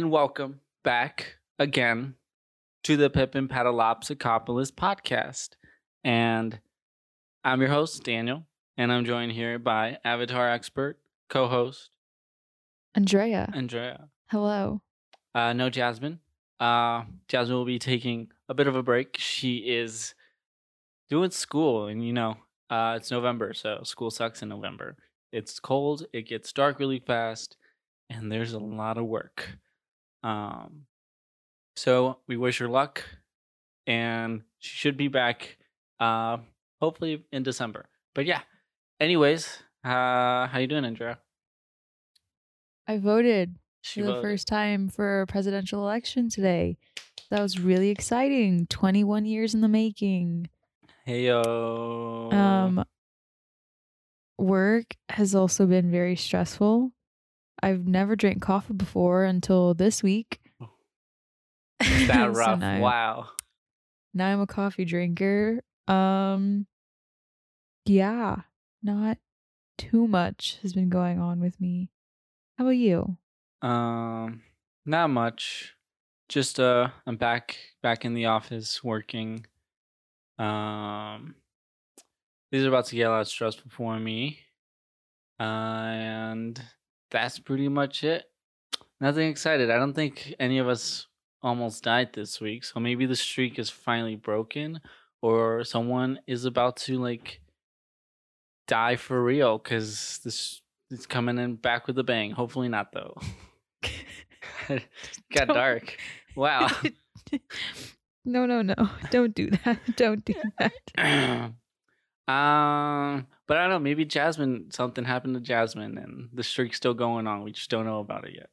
[0.00, 2.14] And welcome back again
[2.84, 5.56] to the Pippin Paddleopsicopolis podcast.
[6.02, 6.58] And
[7.44, 8.46] I'm your host, Daniel,
[8.78, 11.90] and I'm joined here by Avatar expert, co host,
[12.94, 13.52] Andrea.
[13.52, 14.08] Andrea.
[14.30, 14.80] Hello.
[15.34, 16.20] Uh, no Jasmine.
[16.58, 19.18] Uh, Jasmine will be taking a bit of a break.
[19.18, 20.14] She is
[21.10, 22.38] doing school, and you know,
[22.70, 24.96] uh, it's November, so school sucks in November.
[25.30, 27.58] It's cold, it gets dark really fast,
[28.08, 29.58] and there's a lot of work.
[30.22, 30.86] Um,
[31.76, 33.04] so we wish her luck,
[33.86, 35.56] and she should be back,
[35.98, 36.38] uh,
[36.80, 37.86] hopefully in December.
[38.14, 38.40] But yeah,
[39.00, 41.18] anyways, uh, how you doing, Andrea?
[42.86, 46.76] I voted She for the first time for a presidential election today.
[47.30, 48.66] That was really exciting.
[48.66, 50.48] 21 years in the making.
[51.04, 52.30] Hey yo.
[52.32, 52.84] Um
[54.38, 56.92] work has also been very stressful.
[57.62, 60.40] I've never drank coffee before until this week.
[61.80, 62.58] Is that So rough?
[62.60, 63.28] now- wow.
[64.14, 65.60] Now I'm a coffee drinker.
[65.88, 66.66] Um
[67.86, 68.36] yeah,
[68.82, 69.18] not
[69.78, 71.90] too much has been going on with me.
[72.58, 73.16] How about you?
[73.62, 74.42] Um,
[74.84, 75.74] not much.
[76.28, 79.46] Just uh, I'm back back in the office working.
[80.38, 81.34] Um,
[82.52, 84.38] these are about to get a lot stressful for me,
[85.40, 86.62] uh, and
[87.10, 88.24] that's pretty much it.
[89.00, 89.70] Nothing excited.
[89.70, 91.06] I don't think any of us
[91.42, 94.80] almost died this week, so maybe the streak is finally broken,
[95.22, 97.40] or someone is about to like
[98.68, 102.30] die for real because this is coming in back with a bang.
[102.32, 103.16] Hopefully not though.
[105.32, 105.96] Got dark.
[106.36, 106.68] Wow.
[108.24, 108.74] no, no, no.
[109.10, 109.78] Don't do that.
[109.96, 111.52] Don't do that.
[112.32, 113.78] um, but I don't know.
[113.80, 114.70] Maybe Jasmine.
[114.70, 117.42] Something happened to Jasmine, and the streak's still going on.
[117.42, 118.48] We just don't know about it yet.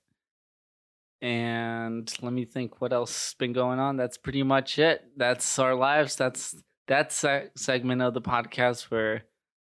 [1.22, 2.82] And let me think.
[2.82, 3.96] What else has been going on?
[3.96, 5.04] That's pretty much it.
[5.16, 6.16] That's our lives.
[6.16, 6.56] That's
[6.88, 9.26] that se- segment of the podcast where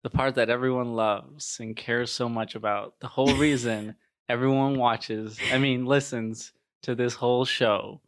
[0.05, 3.00] the part that everyone loves and cares so much about.
[3.00, 3.97] The whole reason
[4.29, 5.37] everyone watches.
[5.53, 6.53] I mean, listens
[6.83, 8.03] to this whole show.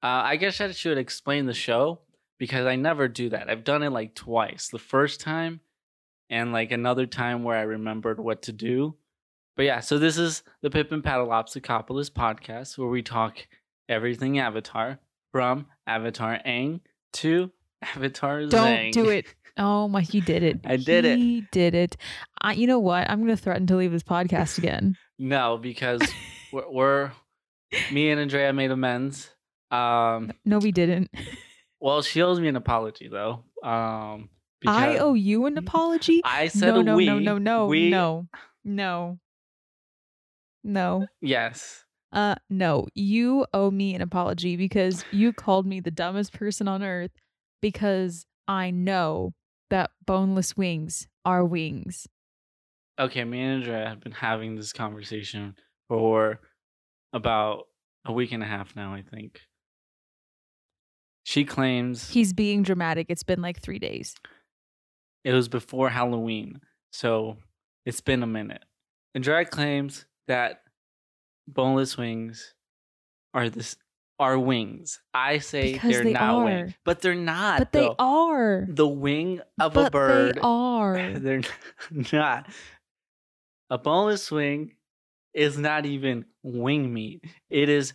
[0.00, 2.02] Uh, I guess I should explain the show
[2.38, 3.50] because I never do that.
[3.50, 4.68] I've done it like twice.
[4.68, 5.58] The first time
[6.32, 8.96] and like another time where I remembered what to do.
[9.54, 13.46] But yeah, so this is the Pippin Paddleopsicopolis podcast where we talk
[13.88, 14.98] everything Avatar
[15.30, 16.80] from Avatar Aang
[17.14, 17.50] to
[17.82, 18.92] Avatar Don't Zhang.
[18.92, 19.26] do it.
[19.58, 20.60] Oh my, he did it.
[20.64, 21.18] I did it.
[21.18, 21.96] He did it.
[22.40, 23.10] I, you know what?
[23.10, 24.96] I'm going to threaten to leave this podcast again.
[25.18, 26.00] No, because
[26.52, 27.12] we're, we're
[27.92, 29.30] me and Andrea made amends.
[29.70, 31.10] Um, No, we didn't.
[31.78, 33.44] well, she owes me an apology though.
[33.62, 34.30] Um,
[34.66, 36.20] I owe you an apology.
[36.24, 37.06] I said no, no, we.
[37.06, 38.26] no, no, no, we, no,
[38.64, 39.18] no,
[40.62, 41.06] no.
[41.20, 41.84] Yes.
[42.12, 42.86] Uh, no.
[42.94, 47.12] You owe me an apology because you called me the dumbest person on earth
[47.60, 49.32] because I know
[49.70, 52.06] that boneless wings are wings.
[52.98, 55.56] Okay, me and Andrea have been having this conversation
[55.88, 56.40] for
[57.12, 57.64] about
[58.04, 59.40] a week and a half now, I think.
[61.24, 63.06] She claims He's being dramatic.
[63.08, 64.14] It's been like three days.
[65.24, 66.60] It was before Halloween,
[66.92, 67.36] so
[67.86, 68.64] it's been a minute.
[69.14, 70.62] Andrea claims that
[71.48, 72.54] boneless wings
[73.34, 73.76] are this
[74.18, 75.00] are wings.
[75.12, 76.44] I say Because they're they not are.
[76.44, 77.58] wings, but they're not.
[77.58, 78.66] But they are.
[78.68, 80.34] the wing of a but bird.
[80.36, 81.12] They are.
[81.18, 81.42] They're
[82.12, 82.48] not.
[83.70, 84.74] A boneless wing
[85.34, 87.24] is not even wing meat.
[87.50, 87.94] It is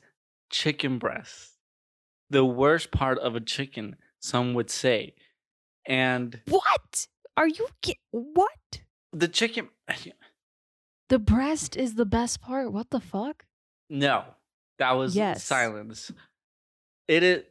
[0.50, 1.54] chicken breast.
[2.30, 5.14] The worst part of a chicken, some would say.
[5.86, 7.08] And What?
[7.38, 7.68] Are you
[8.12, 8.82] what?
[9.14, 9.70] the chicken
[11.10, 12.74] The breast is the best part.
[12.74, 13.46] What the fuck?
[13.90, 14.26] no.
[14.80, 15.44] That was Yes.
[15.44, 16.12] silence.
[17.08, 17.44] It is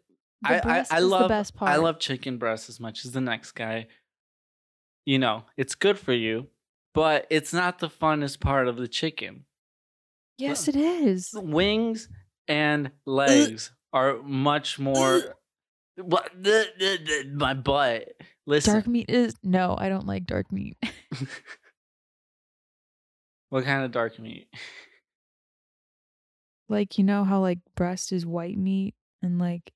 [0.42, 1.72] The I, I, breast I is love the best part.
[1.72, 3.88] I love chicken breast as much as the next guy.
[5.06, 6.46] You know, it's good for you,
[6.94, 9.44] but it's not the funnest part of the chicken.
[10.38, 11.30] Yes, it is.
[11.34, 12.08] wings
[12.46, 15.20] and legs are much more
[15.96, 18.08] what the, the, the- my butt
[18.46, 19.76] listen Dark meat is no.
[19.78, 20.76] I don't like dark meat.
[23.48, 24.48] what kind of dark meat
[26.68, 29.72] like you know how like breast is white meat and like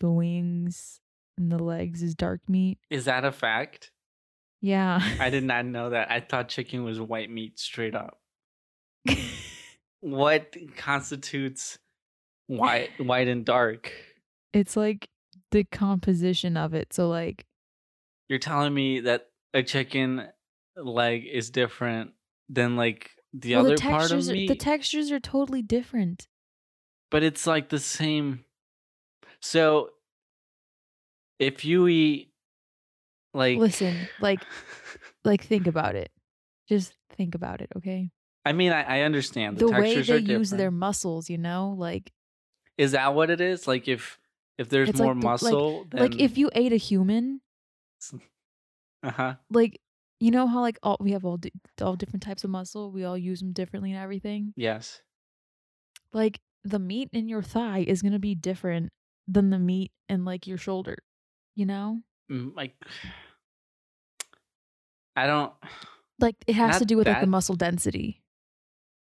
[0.00, 1.00] the wings
[1.38, 2.78] and the legs is dark meat.
[2.90, 3.90] is that a fact
[4.60, 5.00] Yeah.
[5.18, 8.18] i did not know that i thought chicken was white meat straight up
[10.00, 11.78] what constitutes
[12.46, 13.90] white white and dark
[14.52, 15.08] it's like
[15.52, 16.92] the composition of it.
[16.92, 17.44] So like
[18.30, 20.26] you're telling me that a chicken
[20.76, 22.12] leg is different
[22.48, 26.28] than like the Well, other the part of textures, are- the textures are totally different.
[27.10, 28.44] but it's like the same.
[29.40, 29.90] So
[31.38, 32.32] if you eat
[33.34, 34.40] like Listen, like,
[35.24, 36.10] like think about it.
[36.68, 38.10] Just think about it, okay?
[38.44, 41.74] I mean, I, I understand the, The, way they are use their muscles, you know,
[41.76, 42.12] like,
[42.78, 43.66] Is that what it is?
[43.68, 44.18] Like if
[44.58, 47.40] if there's It's more like the- like- muscle, then like if you ate a human,
[49.02, 49.34] uh huh.
[49.50, 49.80] like,
[50.18, 53.04] you know how like all we have all di- all different types of muscle, we
[53.04, 54.52] all use them differently and everything.
[54.56, 55.00] Yes.
[56.12, 58.90] Like the meat in your thigh is gonna be different
[59.26, 60.98] than the meat in like your shoulder,
[61.54, 62.00] you know.
[62.30, 62.74] Mm, Like
[65.16, 65.52] I don't.
[66.18, 68.22] Like it has to do with like the muscle density.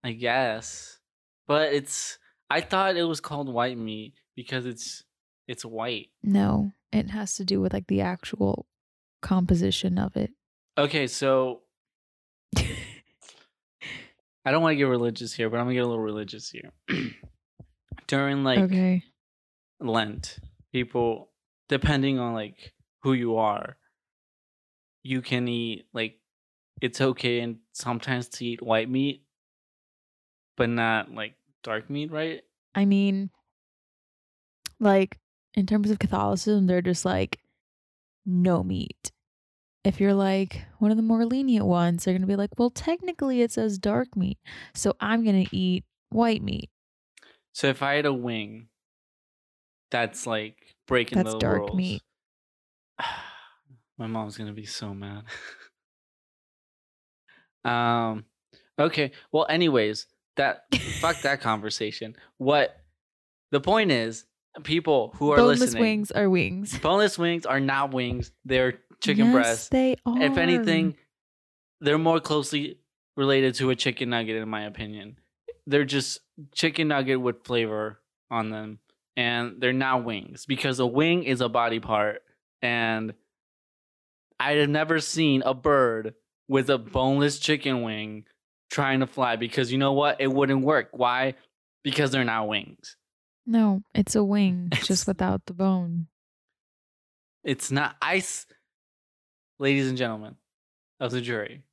[0.04, 0.98] I guess,
[1.46, 2.18] but it's.
[2.50, 5.04] I thought it was called white meat because it's
[5.46, 6.08] it's white.
[6.22, 8.66] No, it has to do with like the actual
[9.20, 10.30] composition of it.
[10.76, 11.62] Okay, so
[12.56, 16.72] I don't want to get religious here, but I'm gonna get a little religious here.
[18.06, 19.02] During like okay.
[19.80, 20.38] Lent,
[20.72, 21.30] people,
[21.68, 22.72] depending on like
[23.02, 23.76] who you are,
[25.02, 26.18] you can eat like
[26.80, 29.24] it's okay and sometimes to eat white meat,
[30.56, 32.42] but not like dark meat, right?
[32.74, 33.30] I mean,
[34.80, 35.18] like
[35.54, 37.40] in terms of Catholicism, they're just like
[38.28, 39.10] no meat.
[39.84, 43.40] If you're like one of the more lenient ones, they're gonna be like, well, technically
[43.42, 44.38] it says dark meat,
[44.74, 46.70] so I'm gonna eat white meat.
[47.52, 48.68] So if I had a wing,
[49.90, 51.76] that's like breaking That's the dark rules.
[51.76, 52.02] meat.
[53.98, 55.24] My mom's gonna be so mad.
[57.64, 58.26] um.
[58.78, 59.12] Okay.
[59.32, 62.14] Well, anyways, that fuck that conversation.
[62.36, 62.76] What
[63.50, 64.24] the point is,
[64.62, 65.44] people who are listening.
[65.44, 66.78] Boneless listening, wings are wings.
[66.78, 68.32] boneless wings are not wings.
[68.44, 69.68] They're chicken yes, breasts.
[69.68, 70.20] They are.
[70.20, 70.96] If anything,
[71.80, 72.78] they're more closely
[73.16, 75.18] related to a chicken nugget, in my opinion.
[75.66, 76.20] They're just
[76.52, 78.00] chicken nugget with flavor
[78.30, 78.78] on them,
[79.16, 82.22] and they're not wings because a wing is a body part,
[82.62, 83.14] and
[84.40, 86.14] I have never seen a bird
[86.48, 88.24] with a boneless chicken wing
[88.70, 90.20] trying to fly because you know what?
[90.20, 90.88] It wouldn't work.
[90.92, 91.34] Why?
[91.82, 92.96] Because they're not wings.
[93.48, 96.06] No, it's a wing, It's- just without the bone.
[97.44, 98.46] It's not ice.
[99.58, 100.36] Ladies and gentlemen
[101.00, 101.64] of the jury,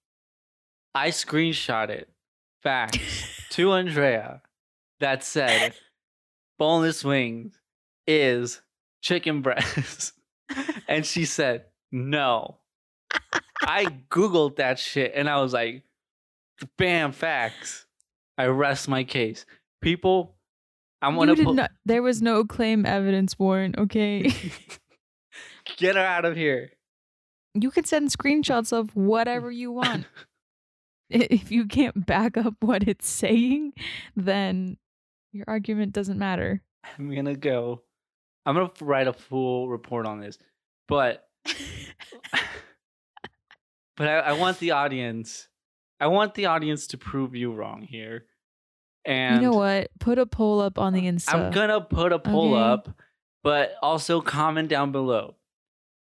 [0.95, 2.05] I screenshotted
[2.63, 2.97] facts
[3.51, 4.41] to Andrea
[4.99, 5.75] that said
[6.57, 7.59] boneless wings
[8.07, 8.61] is
[9.01, 10.13] chicken breast.
[10.87, 12.57] and she said, no.
[13.61, 15.83] I Googled that shit and I was like,
[16.77, 17.85] bam, facts.
[18.37, 19.45] I rest my case.
[19.81, 20.34] People,
[21.05, 21.71] I'm gonna put not.
[21.85, 23.77] There was no claim evidence warrant.
[23.77, 24.31] Okay.
[25.77, 26.71] get her out of here.
[27.53, 30.05] you can send screenshots of whatever you want.
[31.07, 33.73] If you can't back up what it's saying,
[34.15, 34.77] then
[35.31, 36.63] your argument doesn't matter.
[36.97, 37.83] I'm gonna go.
[38.43, 40.39] I'm gonna write a full report on this,
[40.87, 41.27] but
[43.95, 45.47] but I, I want the audience.
[45.99, 48.25] I want the audience to prove you wrong here.
[49.05, 49.89] And you know what?
[49.99, 51.33] Put a poll up on the Insta.
[51.33, 52.61] I'm gonna put a poll Okay.
[52.63, 52.89] up,
[53.43, 55.35] but also comment down below.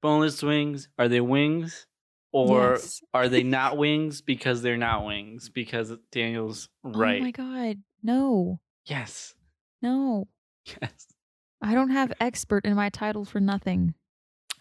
[0.02, 1.86] Boneless wings are they wings
[2.32, 3.02] or Yes.
[3.14, 7.22] are they not wings because they're not wings because Daniel's right.
[7.22, 7.78] Oh my god.
[8.04, 8.60] No.
[8.86, 9.34] yes.
[9.82, 10.28] No.
[10.66, 11.08] Yes.
[11.62, 13.94] I don't have expert in my title for nothing.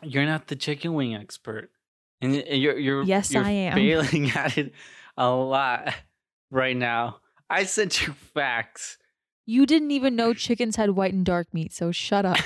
[0.02, 1.70] you're not the chicken wing expert
[2.20, 3.74] and you're you're Yes, you're I am.
[3.74, 4.72] failing at it
[5.16, 5.94] a lot
[6.50, 7.18] right now
[7.50, 8.98] i sent you facts
[9.46, 12.38] You didn't even know chickens had white and dark meat, so shut up.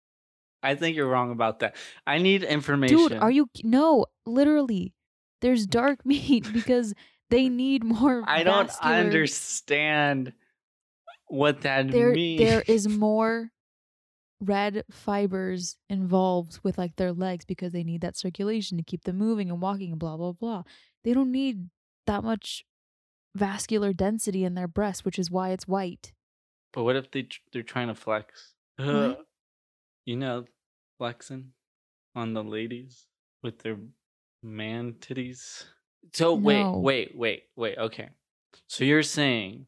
[0.62, 1.76] i think you're wrong about that
[2.06, 4.94] i need information Dude, are you no, literally.
[5.42, 6.94] There's dark meat because
[7.30, 10.32] they need more i don't vascular- understand
[11.28, 13.50] what that there means there is more
[14.40, 19.16] red fibers involved with like their legs because they need that circulation to keep them
[19.16, 20.62] moving and walking and blah blah blah.
[21.04, 21.68] They don't need
[22.06, 22.64] that much
[23.36, 26.12] vascular density in their breast, which is why it's white.
[26.72, 29.24] but what if they tr- they're trying to flex What?
[30.04, 30.44] you know
[30.98, 31.52] flexing
[32.14, 33.06] on the ladies
[33.42, 33.76] with their
[34.42, 35.64] man titties
[36.12, 36.78] so wait No.
[36.78, 38.08] wait wait wait okay
[38.68, 39.66] so you're saying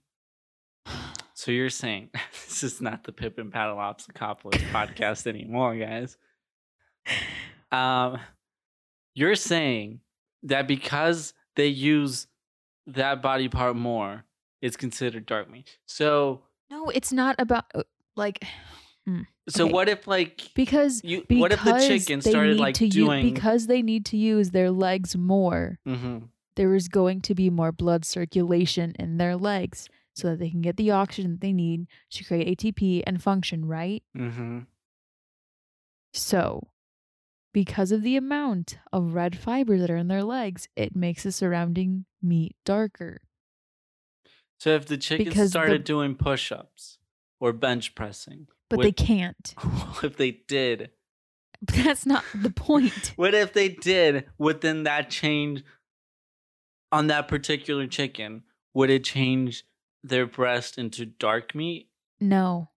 [1.34, 2.10] So you're saying
[2.48, 6.16] this is not the Pippin Paddleopsicopolis podcast anymore, guys.
[7.70, 8.18] Um,
[9.14, 10.00] you're saying
[10.42, 12.26] that because they use
[12.88, 14.24] that body part more,
[14.60, 15.78] it's considered dark meat.
[15.86, 17.82] So, No, it's not about uh,
[18.16, 18.44] like
[19.48, 19.72] so Okay.
[19.72, 21.24] what if like because you?
[21.28, 23.22] because What if the chicken started need like doing?
[23.32, 25.78] because they need to use their legs more.
[25.86, 26.28] Mhm.
[26.56, 30.60] there is going to be more blood circulation in their legs so that they can
[30.60, 34.02] get the oxygen that they need to create ATP and function, right?
[34.16, 34.60] Mm-hmm.
[36.12, 36.66] So,
[37.58, 41.32] because of the amount of red fibers that are in their legs, it makes the
[41.32, 43.20] surrounding meat darker.
[44.60, 46.98] So if the chickens Because the- started doing push-ups
[47.40, 49.54] or bench pressing, But With- they can't.
[50.04, 50.90] if they did?
[51.62, 53.12] That's not the point.
[53.16, 54.26] What if they did?
[54.38, 55.64] Would then that change
[56.92, 58.44] on that particular chicken?
[58.74, 59.64] Would it change
[60.04, 61.88] their breast into dark meat?
[62.20, 62.70] No,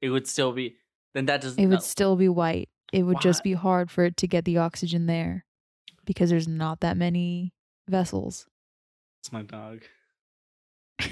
[0.00, 0.78] It would still be.
[1.14, 1.62] Then that doesn't.
[1.62, 1.80] it would no.
[1.80, 2.68] still be white.
[2.92, 5.44] It would just be hard for it to get the oxygen there
[6.06, 7.52] because there's not that many
[7.88, 8.46] vessels.
[9.20, 9.82] It's my dog.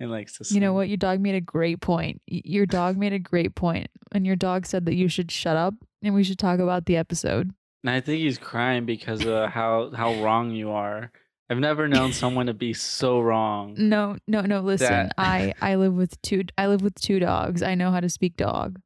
[0.00, 0.54] It likes to.
[0.54, 0.88] You know what?
[0.88, 2.22] Your dog made a great point.
[2.26, 5.74] Your dog made a great point, and your dog said that you should shut up
[6.02, 7.50] and we should talk about the episode.
[7.84, 11.12] And I think he's crying because of how how wrong you are.
[11.50, 13.74] I've never known someone to be so wrong.
[13.76, 14.60] No, no, no.
[14.60, 16.44] Listen, That- I I live with two.
[16.56, 17.62] I live with two dogs.
[17.62, 18.80] I know how to speak dog.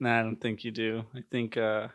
[0.00, 1.04] No, I don't think you do.
[1.14, 1.88] I think uh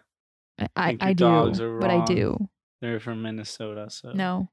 [0.60, 1.80] I I, I do, dogs are wrong.
[1.82, 2.50] but I do.
[2.82, 4.50] they're from Minnesota, so No,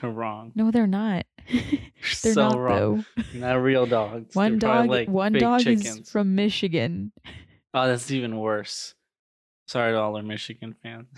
[0.00, 0.52] they're wrong.
[0.54, 1.26] no, they're not.
[2.22, 3.04] they're not wrong.
[3.16, 3.38] though.
[3.38, 4.34] Not real dogs.
[4.34, 4.88] One They're dog.
[4.88, 7.12] like one dog is from Michigan.
[7.74, 8.94] Oh, that's even worse.
[9.66, 11.08] Sorry to all our Michigan fans.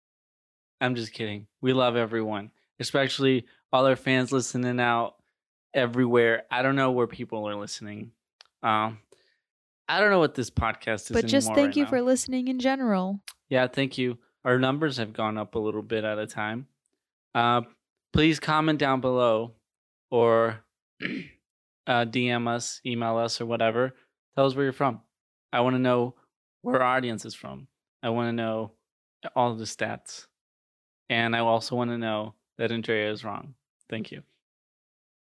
[0.80, 1.46] I'm just kidding.
[1.60, 2.50] We love everyone,
[2.80, 5.14] especially all our fans listening out
[5.74, 6.44] everywhere.
[6.50, 8.12] I don't know where people are listening.
[8.62, 8.98] Um,
[9.88, 11.08] I don't know what this podcast is.
[11.10, 11.90] But just thank right you now.
[11.90, 13.20] for listening in general.
[13.48, 14.18] Yeah, thank you.
[14.44, 16.66] Our numbers have gone up a little bit at a time.
[17.34, 17.62] Uh,
[18.12, 19.52] please comment down below
[20.10, 20.60] or
[21.86, 23.94] uh, DM us, email us, or whatever.
[24.36, 25.00] Tell us where you're from.
[25.52, 26.14] I want to know
[26.62, 27.68] where our audience is from.
[28.02, 28.72] I want to know
[29.34, 30.26] all the stats.
[31.08, 33.54] And I also want to know that Andrea is wrong.
[33.88, 34.22] Thank you.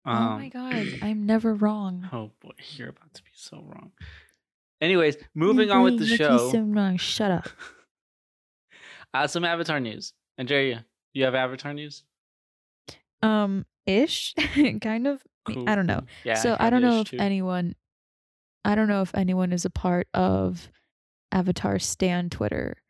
[0.06, 2.09] oh my Um, god, I'm never wrong.
[2.12, 3.92] Oh boy, you're about to be so wrong.
[4.84, 6.50] Anyways, moving on with the show.
[6.52, 6.98] So wrong.
[6.98, 7.48] Shut up.
[9.14, 10.12] Uh, some Avatar news.
[10.38, 12.02] Andrea, you have Avatar news?
[13.22, 14.34] Um, ish,
[14.80, 15.22] kind of.
[15.46, 16.00] Cool, I don't know.
[16.24, 16.34] Yeah.
[16.34, 17.18] so I don't know if too.
[17.20, 17.76] anyone,
[18.64, 20.68] I don't know if anyone is a part of
[21.30, 22.82] Avatar Stan Twitter,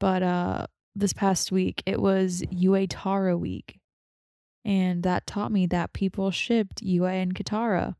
[0.00, 3.78] but uh, this past week it was Yuetara week,
[4.64, 7.94] and that taught me that people shipped Yue and Katara,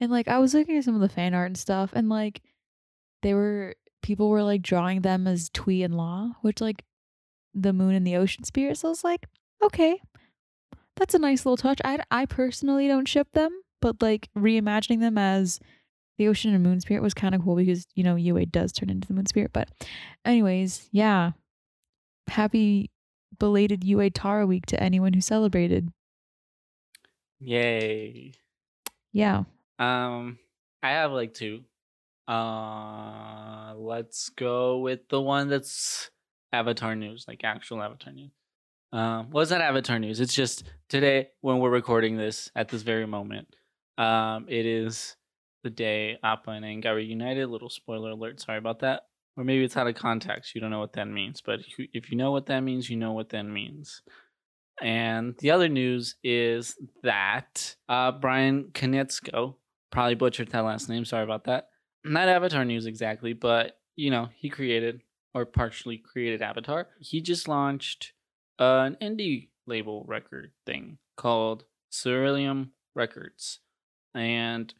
[0.00, 2.42] and like I was looking at some of the fan art and stuff, and like
[3.22, 6.84] they were people were like drawing them as Tui and La, which like
[7.54, 8.78] the moon and the ocean spirit.
[8.78, 9.26] So I was like,
[9.62, 10.00] okay,
[10.96, 11.80] that's a nice little touch.
[11.84, 13.50] I, I personally don't ship them,
[13.80, 15.60] but like reimagining them as
[16.18, 18.90] the ocean and moon spirit was kind of cool because you know Yue does turn
[18.90, 19.52] into the moon spirit.
[19.52, 19.70] But
[20.24, 21.32] anyways, yeah,
[22.28, 22.90] happy
[23.38, 25.90] belated Yuetara week to anyone who celebrated.
[27.40, 28.32] Yay.
[29.12, 29.44] Yeah,
[29.78, 30.38] Um,
[30.82, 31.64] I have like two.
[32.28, 36.10] Uh, let's go with the one that's
[36.52, 38.30] Avatar news, like actual Avatar news.
[38.92, 40.20] Um, well, not Avatar news.
[40.20, 43.54] It's just today when we're recording this at this very moment.
[43.98, 45.16] Um, it is
[45.62, 47.48] the day Appa and Aang got reunited.
[47.48, 48.40] Little spoiler alert.
[48.40, 49.02] Sorry about that.
[49.36, 50.54] Or maybe it's out of context.
[50.54, 51.40] You don't know what that means.
[51.40, 54.02] But if you, know what that means, you know what that means.
[54.82, 59.54] And the other news is that uh, Bryan Konietzko,
[59.90, 61.04] probably butchered that last name.
[61.04, 61.69] Sorry about that.
[62.04, 65.02] Not Avatar news exactly, but you know he created
[65.34, 66.88] or partially created Avatar.
[66.98, 68.12] He just launched
[68.58, 73.60] an indie label record thing called Ceruleum Records,
[74.14, 74.72] and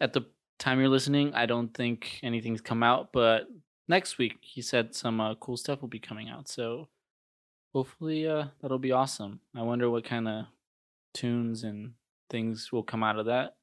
[0.00, 0.26] at the
[0.58, 3.48] time you're listening, I don't think anything's come out, but
[3.88, 6.48] next week he said some uh, cool stuff will be coming out.
[6.48, 6.88] So
[7.72, 9.40] hopefully uh, that'll be awesome.
[9.54, 10.46] I wonder what kind of
[11.14, 11.92] tunes and
[12.30, 13.56] things will come out of that.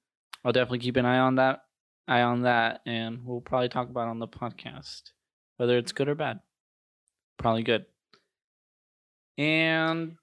[0.44, 1.64] I'll definitely keep an eye on that,
[2.08, 5.02] eye on that, and we'll probably talk about it on the podcast,
[5.58, 6.40] whether it's good or bad.
[7.38, 7.86] Probably good.
[9.38, 10.18] And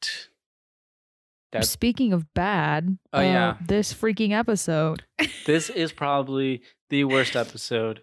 [1.62, 3.56] Speaking of bad, Oh, uh, yeah.
[3.60, 5.04] this freaking episode.
[5.46, 8.02] this is probably the worst episode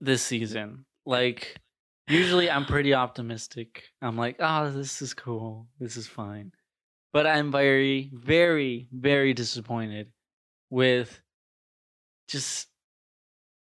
[0.00, 0.84] this season.
[1.04, 1.56] Like,
[2.08, 3.82] usually I'm pretty optimistic.
[4.00, 5.66] I'm like, oh, this is cool.
[5.80, 6.52] This is fine.
[7.12, 10.12] But I'm very, very, very disappointed
[10.70, 11.20] with
[12.32, 12.68] just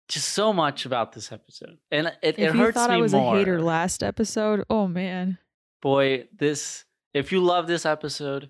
[0.07, 1.77] just so much about this episode.
[1.91, 3.35] And it, it if you hurts thought me I was more.
[3.35, 5.37] a hater last episode, oh man.
[5.81, 8.49] Boy, this if you love this episode,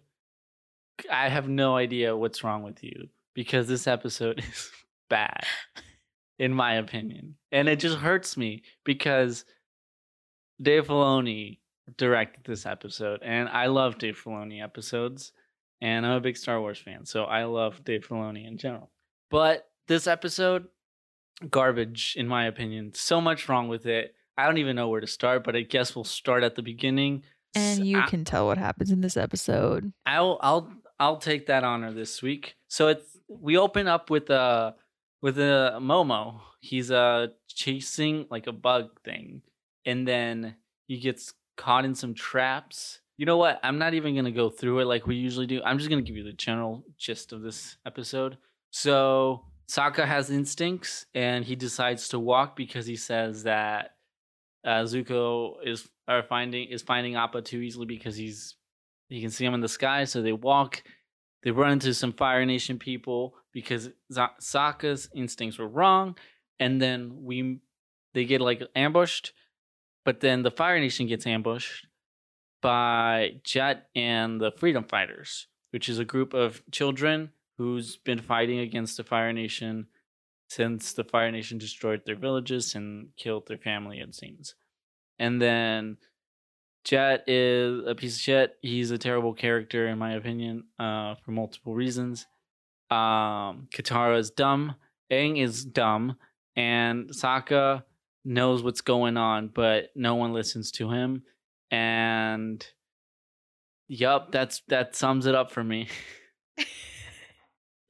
[1.11, 4.71] I have no idea what's wrong with you because this episode is
[5.09, 5.43] bad
[6.37, 7.35] in my opinion.
[7.51, 9.43] And it just hurts me because
[10.61, 11.59] Dave Filoni
[11.97, 15.33] directed this episode, and I love Dave Filoni episodes,
[15.81, 18.91] and I'm a big Star Wars fan, so I love Dave Filoni in general.
[19.31, 20.67] But this episode,
[21.50, 22.93] garbage in my opinion.
[22.95, 24.15] So much wrong with it.
[24.38, 27.24] I don't even know where to start, but I guess we'll start at the beginning.
[27.55, 29.91] And you I- can tell what happens in this episode.
[30.05, 32.55] I'll I'll I'll take that honor this week.
[32.69, 34.75] So it's we open up with a
[35.21, 36.39] with a Momo.
[36.62, 39.41] He's uh chasing like a bug thing,
[39.86, 40.55] and then
[40.88, 43.00] he gets caught in some traps.
[43.17, 43.60] You know what?
[43.63, 45.62] I'm not even gonna go through it like we usually do.
[45.65, 48.38] I'm just gonna give you the general gist of this episode.
[48.71, 53.96] So Sokka has instincts, and he decides to walk because he says that
[54.65, 58.56] uh, Zuko is are finding is finding Appa too easily because he's
[59.10, 60.03] you can see him in the sky.
[60.06, 60.84] So they walk.
[61.44, 66.15] They run into some Fire Nation people because Z- Sokka's instincts were wrong,
[66.60, 67.60] and then we
[68.13, 69.34] they get like ambushed.
[70.03, 71.88] But then the Fire Nation gets ambushed
[72.62, 78.58] by Jet and the Freedom Fighters, which is a group of children who's been fighting
[78.58, 79.86] against the Fire Nation
[80.50, 84.56] since the Fire Nation destroyed their villages and killed their family, it seems.
[85.20, 85.98] And then
[86.84, 88.56] Jet is a piece of shit.
[88.63, 92.25] He's a terrible character, in my opinion, uh, for multiple reasons.
[92.89, 94.74] Um, Katara is dumb.
[95.12, 96.15] Aang is dumb.
[96.56, 97.84] And Sokka
[98.25, 101.22] knows what's going on, but no one listens to him.
[101.70, 102.65] And
[103.88, 105.89] yup, that's that sums it up for me.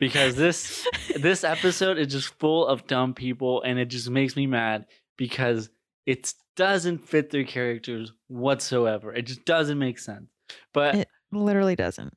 [0.01, 4.48] because this this episode is just full of dumb people and it just makes me
[4.48, 4.86] mad
[5.17, 5.70] because
[6.05, 9.13] it doesn't fit their characters whatsoever.
[9.13, 10.29] It just doesn't make sense.
[10.74, 12.13] But It- Literally doesn't.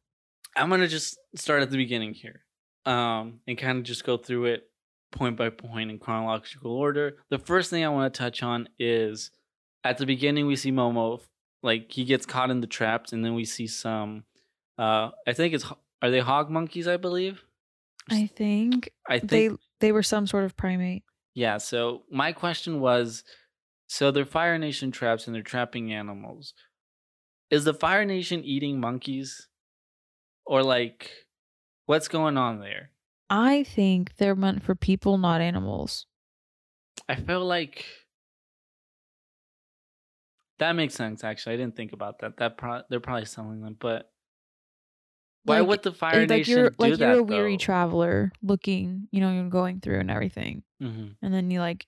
[0.57, 2.45] I'm gonna just start at the beginning here,
[2.85, 4.69] um, and kind of just go through it
[5.13, 7.19] point by point in chronological order.
[7.31, 9.31] The first thing I want to touch on is
[9.85, 11.21] at the beginning we see Momo,
[11.63, 14.25] like he gets caught in the traps, and then we see some.
[14.79, 15.67] Uh, I think it's
[16.03, 16.89] are they hog monkeys?
[16.89, 17.45] I believe.
[18.11, 21.05] I think I think they they were some sort of primate.
[21.35, 23.25] Yeah, so my question was
[23.87, 26.55] so they're Fire Nation traps and they're trapping animals.
[27.51, 29.49] Is the Fire Nation eating monkeys?
[30.47, 31.11] Or like
[31.87, 32.91] what's going on there?
[33.31, 36.07] I think they're meant for people, not animals.
[37.09, 37.87] I feel like
[40.59, 41.55] that makes sense actually.
[41.55, 42.37] I didn't think about that.
[42.37, 44.11] That pro- they're probably selling them, but
[45.45, 47.01] why Like, would the Fire like Nation you're do like that?
[47.01, 47.59] you're a weary though?
[47.59, 50.63] traveler looking, you know, you're going through and everything.
[50.83, 51.17] Mhm.
[51.23, 51.87] And then you like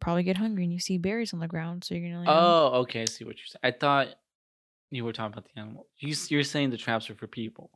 [0.00, 2.80] probably get hungry and you see berries on the ground, so you're gonna like Oh,
[2.82, 3.02] okay.
[3.02, 3.60] I see what you're saying.
[3.62, 4.08] I thought
[4.90, 5.86] you were talking about the animal.
[5.98, 7.70] You, you're saying the traps are for people.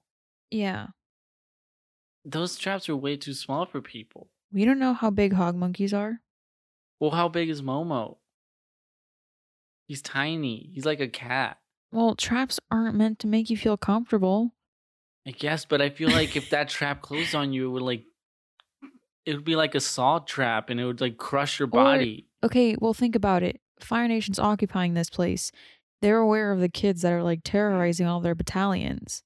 [0.50, 0.88] Yeah.
[2.24, 4.28] Those traps are way too small for people.
[4.52, 6.20] We don't know how big hog monkeys are.
[6.98, 8.18] Well, how big is Momo?
[9.86, 10.70] He's tiny.
[10.72, 11.58] He's like a cat.
[11.92, 14.54] Well, traps aren't meant to make you feel comfortable.
[15.26, 18.04] I guess, but I feel like if that trap closed on you, it would like
[19.26, 22.26] it would be like a saw trap and it would like crush your Or- body.
[22.42, 23.60] Okay, well think about it.
[23.80, 25.52] Fire Nation's occupying this place.
[26.02, 29.22] They're aware of the kids that are like terrorizing all their battalions.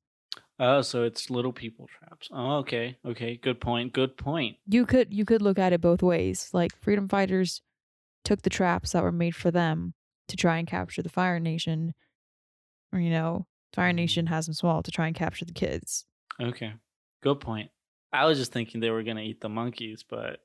[0.58, 2.28] Oh, so it's little people traps.
[2.32, 2.96] Oh, okay.
[3.04, 3.92] Okay, good point.
[3.92, 4.56] Good point.
[4.66, 6.50] You could you could look at it both ways.
[6.52, 7.62] Like freedom fighters
[8.24, 9.94] took the traps that were made for them
[10.28, 11.94] to try and capture the Fire Nation.
[12.92, 13.92] Or you know, Fire.
[13.92, 16.04] Nation has them small to try and capture the kids.
[16.40, 16.72] Okay.
[17.22, 17.70] Good point.
[18.12, 20.40] I was just thinking they were going to eat the monkeys, but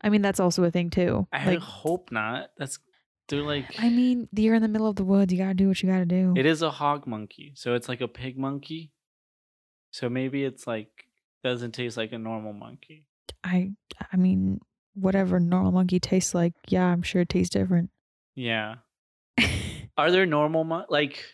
[0.00, 1.26] I mean, that's also a thing too.
[1.32, 2.50] I Like, hope not.
[2.58, 2.78] That's
[3.28, 5.32] they're like I mean, you're in the middle of the woods.
[5.32, 6.34] You gotta do what you gotta do.
[6.36, 8.90] It is a hog monkey, so it's like a pig monkey.
[9.92, 10.88] So maybe it's like
[11.44, 13.06] doesn't taste like a normal monkey.
[13.44, 13.70] I
[14.12, 14.60] I mean,
[14.94, 17.90] whatever normal monkey tastes like, yeah, I'm sure it tastes different.
[18.34, 18.76] Yeah.
[19.96, 21.24] Are there normal mon- like?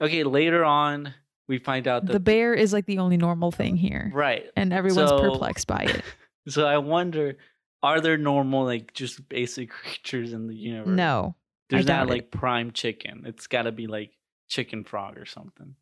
[0.00, 1.14] Okay, later on
[1.48, 4.46] we find out that the bear is like the only normal thing here, right.
[4.56, 6.02] and everyone's So- perplexed by it.
[6.48, 7.36] So I wonder,
[7.82, 10.96] are there normal like just basic creatures in the universe?
[10.96, 11.36] No,
[11.68, 12.10] there's not it.
[12.10, 13.24] like prime chicken.
[13.26, 14.12] It's got to be like
[14.48, 15.76] chicken frog or something.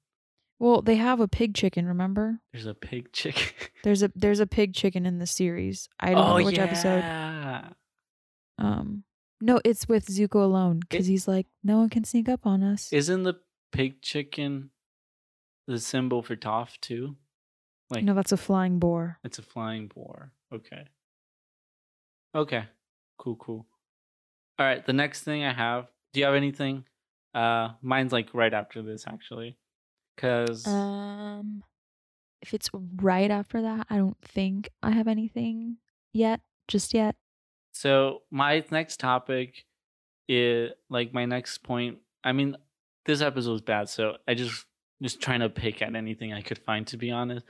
[0.58, 1.86] well, they have a pig chicken.
[1.86, 3.44] Remember, There's a pig chicken.
[3.84, 5.88] there's a there's a pig chicken in the series.
[6.00, 6.64] I don't oh know which yeah.
[6.64, 7.74] episode.
[8.58, 9.04] Um,
[9.40, 12.92] no, it's with Zuko alone because he's like, no one can sneak up on us.
[12.92, 13.34] Isn't the
[13.72, 14.70] pig chicken
[15.66, 17.16] the symbol for Toph too?
[17.90, 19.18] Like no, that's a flying boar.
[19.24, 20.32] it's a flying boar.
[20.52, 20.84] Okay.
[22.34, 22.64] Okay.
[23.18, 23.66] Cool, cool.
[24.58, 25.88] All right, the next thing I have.
[26.12, 26.84] Do you have anything?
[27.34, 29.56] Uh mine's like right after this actually.
[30.16, 31.62] Cuz Um,
[32.42, 35.76] if it's right after that, I don't think I have anything
[36.12, 37.16] yet, just yet.
[37.72, 39.64] so my next topic
[40.28, 41.98] is like my next point.
[42.24, 42.56] I mean,
[43.08, 44.66] this episode was bad, so I just
[45.02, 47.44] just trying to pick at anything I could find to be honest.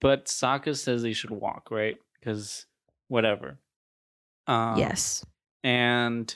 [0.00, 1.96] But Sokka says they should walk, right?
[2.18, 2.66] Because
[3.08, 3.58] whatever.
[4.46, 5.24] Um, yes.
[5.64, 6.34] And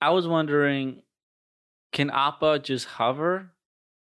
[0.00, 1.02] I was wondering,
[1.92, 3.52] can Appa just hover,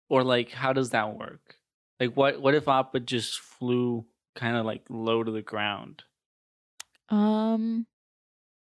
[0.10, 1.58] or like how does that work?
[2.00, 6.04] Like what what if Appa just flew kind of like low to the ground?
[7.10, 7.86] Um,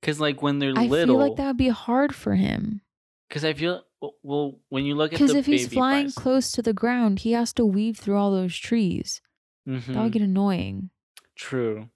[0.01, 2.81] Because like when they're I little, I feel like that would be hard for him
[3.29, 3.81] because I feel
[4.23, 7.31] well when you look at because if he's flying bison- close to the ground, he
[7.33, 9.21] has to weave through all those trees.
[9.65, 10.91] That Mhm, would get annoying,
[11.35, 11.89] true.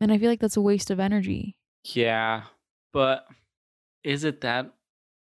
[0.00, 1.56] and I feel like that's a waste of energy.
[1.84, 2.44] Yeah,
[2.92, 3.26] but
[4.02, 4.72] is it that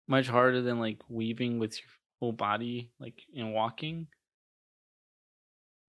[0.09, 1.89] much harder than like weaving with your
[2.21, 4.09] whole body, like in walking?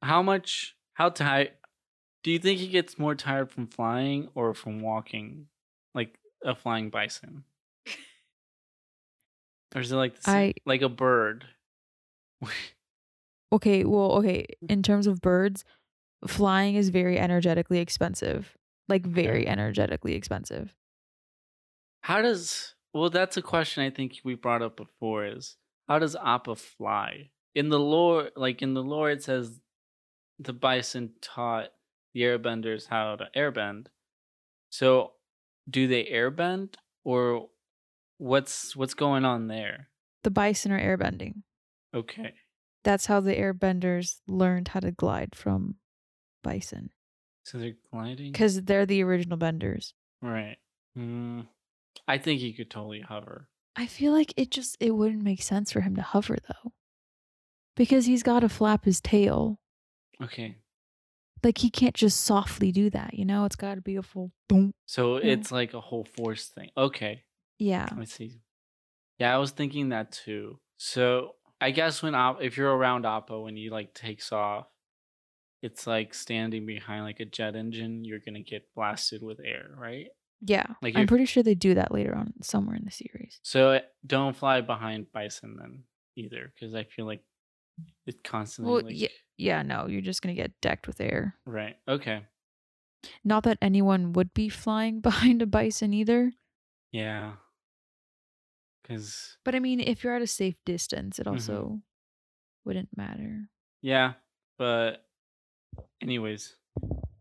[0.02, 0.76] How much?
[0.94, 1.54] How tired?
[2.24, 5.48] Do you think he gets more tired from flying or from walking,
[5.94, 7.44] like a flying bison?
[9.76, 11.46] Or is it like the I- like a bird?
[13.54, 14.46] Okay, well, okay.
[14.68, 15.64] In terms of birds,
[16.28, 18.58] flying is very energetically expensive.
[18.90, 19.48] Like very Okay.
[19.50, 20.76] energetically expensive.
[22.02, 22.76] How does?
[22.94, 25.26] Well, that's a question I think we brought up before.
[25.26, 25.56] Is
[25.88, 27.30] how does Appa fly?
[27.56, 29.60] In the lore, like in the lore, it says
[30.40, 31.70] the bison taught
[32.14, 33.88] the airbenders how to airbend.
[34.70, 35.14] So,
[35.70, 37.50] do they airbend or
[38.18, 39.90] what's what's going on there?
[40.24, 41.44] The bison are airbending.
[41.96, 42.34] Okay,
[42.84, 45.76] That's how the airbenders learned how to glide from
[46.44, 46.90] bison
[47.44, 48.32] so they're gliding.
[48.32, 49.94] because they're the original benders.
[50.22, 50.58] Right.
[50.98, 51.48] Mm,
[52.08, 53.48] I think he could totally hover.
[53.76, 56.74] I feel like it just it wouldn't make sense for him to hover though.
[57.76, 59.60] Because he's got to flap his tail.
[60.22, 60.56] Okay,
[61.44, 63.46] Like he can't just softly do that, you know?
[63.46, 64.72] It's got to be a full boom.
[64.88, 65.34] so Yeah.
[65.34, 66.72] it's like a whole force thing.
[66.76, 67.24] Okay.
[67.60, 67.88] Yeah.
[67.98, 68.42] I see.
[69.20, 70.60] Yeah, I was thinking that too.
[70.78, 74.68] So I guess when Op- if you're around Appa when he like takes off,
[75.64, 78.06] it's like standing behind like a jet engine.
[78.06, 80.08] You're gonna get blasted with air, right?
[80.42, 80.68] Yeah.
[80.84, 83.40] Like I'm pretty sure they do that later on somewhere in the series.
[83.42, 85.84] So uh, don't fly behind Bison then
[86.16, 87.24] either, because I feel like
[88.06, 89.08] it constantly Well, like yeah.
[89.40, 91.36] Yeah, no, you're just going to get decked with air.
[91.46, 91.76] right.
[91.88, 92.24] Okay,
[93.24, 96.34] Not that anyone would be flying behind a bison either.
[96.92, 97.34] yeah.
[98.88, 101.32] Because But I mean, if you're at a safe distance, it Mhm.
[101.34, 101.82] also
[102.66, 103.50] wouldn't matter.
[103.82, 104.14] yeah,
[104.58, 105.06] but
[106.02, 106.56] anyways,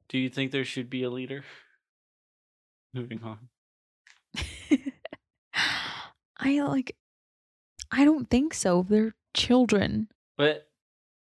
[0.08, 1.44] do you think there should be a leader?
[2.94, 3.48] Moving on.
[6.38, 6.96] I like
[7.90, 8.84] I don't think so.
[8.88, 10.08] They're children.
[10.36, 10.70] But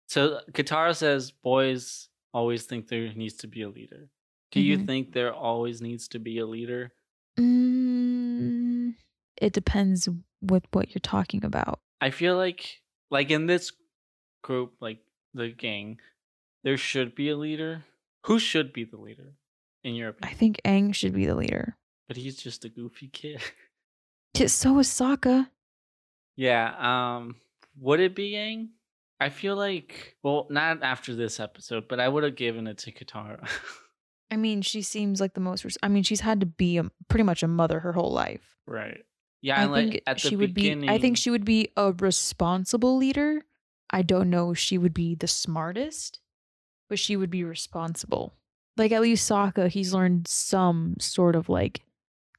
[0.08, 4.10] so Katara says boys always think there needs to be a leader.
[4.52, 4.86] Do you Mhm.
[4.86, 6.92] think there always needs to be a leader?
[7.38, 8.09] Mm,
[9.40, 10.08] it depends
[10.40, 11.80] with what you're talking about.
[12.00, 13.72] I feel like like in this
[14.42, 14.98] group, like
[15.34, 15.98] the gang,
[16.64, 17.84] there should be a leader.
[18.26, 19.34] Who should be the leader
[19.82, 20.34] in your opinion?
[20.34, 21.76] I think Aang should be the leader.
[22.06, 23.40] But he's just a goofy kid.
[24.46, 25.48] So is Sokka.
[26.36, 26.74] yeah,
[27.16, 27.34] um
[27.78, 28.70] would it be Yang?
[29.18, 32.92] I feel like well, not after this episode, but I would have given it to
[32.92, 33.46] Katara.
[34.30, 35.64] I mean, she seems like the most.
[35.64, 38.56] Res- I mean, she's had to be a, pretty much a mother her whole life.
[38.66, 39.02] right.
[39.42, 40.88] Yeah, I and like think at the she would beginning be.
[40.88, 43.42] I think she would be a responsible leader.
[43.90, 46.20] I don't know if she would be the smartest,
[46.88, 48.34] but she would be responsible.
[48.76, 51.80] Like at least Sokka, he's learned some sort of like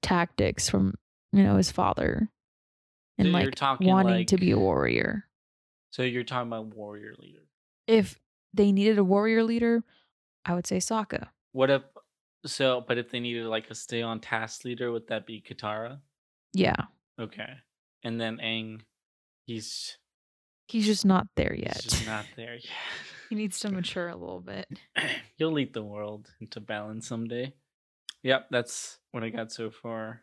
[0.01, 0.95] tactics from
[1.31, 2.29] you know his father,
[3.17, 5.25] and So you're like wanting to be a warrior.
[5.91, 7.41] So you're talking about warrior leader.
[7.87, 8.19] If
[8.53, 9.83] they needed a warrior leader,
[10.45, 11.27] I would say Sokka.
[11.51, 11.81] What if
[12.45, 12.83] so?
[12.87, 15.99] But if they needed like a stay on task leader, would that be Katara?
[16.53, 16.75] Yeah,
[17.19, 17.53] Okay,
[18.03, 18.81] and then Aang,
[19.45, 19.97] he's,
[20.67, 21.81] he's just not there he's yet.
[21.81, 22.63] just not there yet.
[23.29, 24.67] he needs to mature a little bit.
[25.37, 27.53] He'll lead the world into balance someday.
[28.23, 30.21] Yep, that's what I got so far.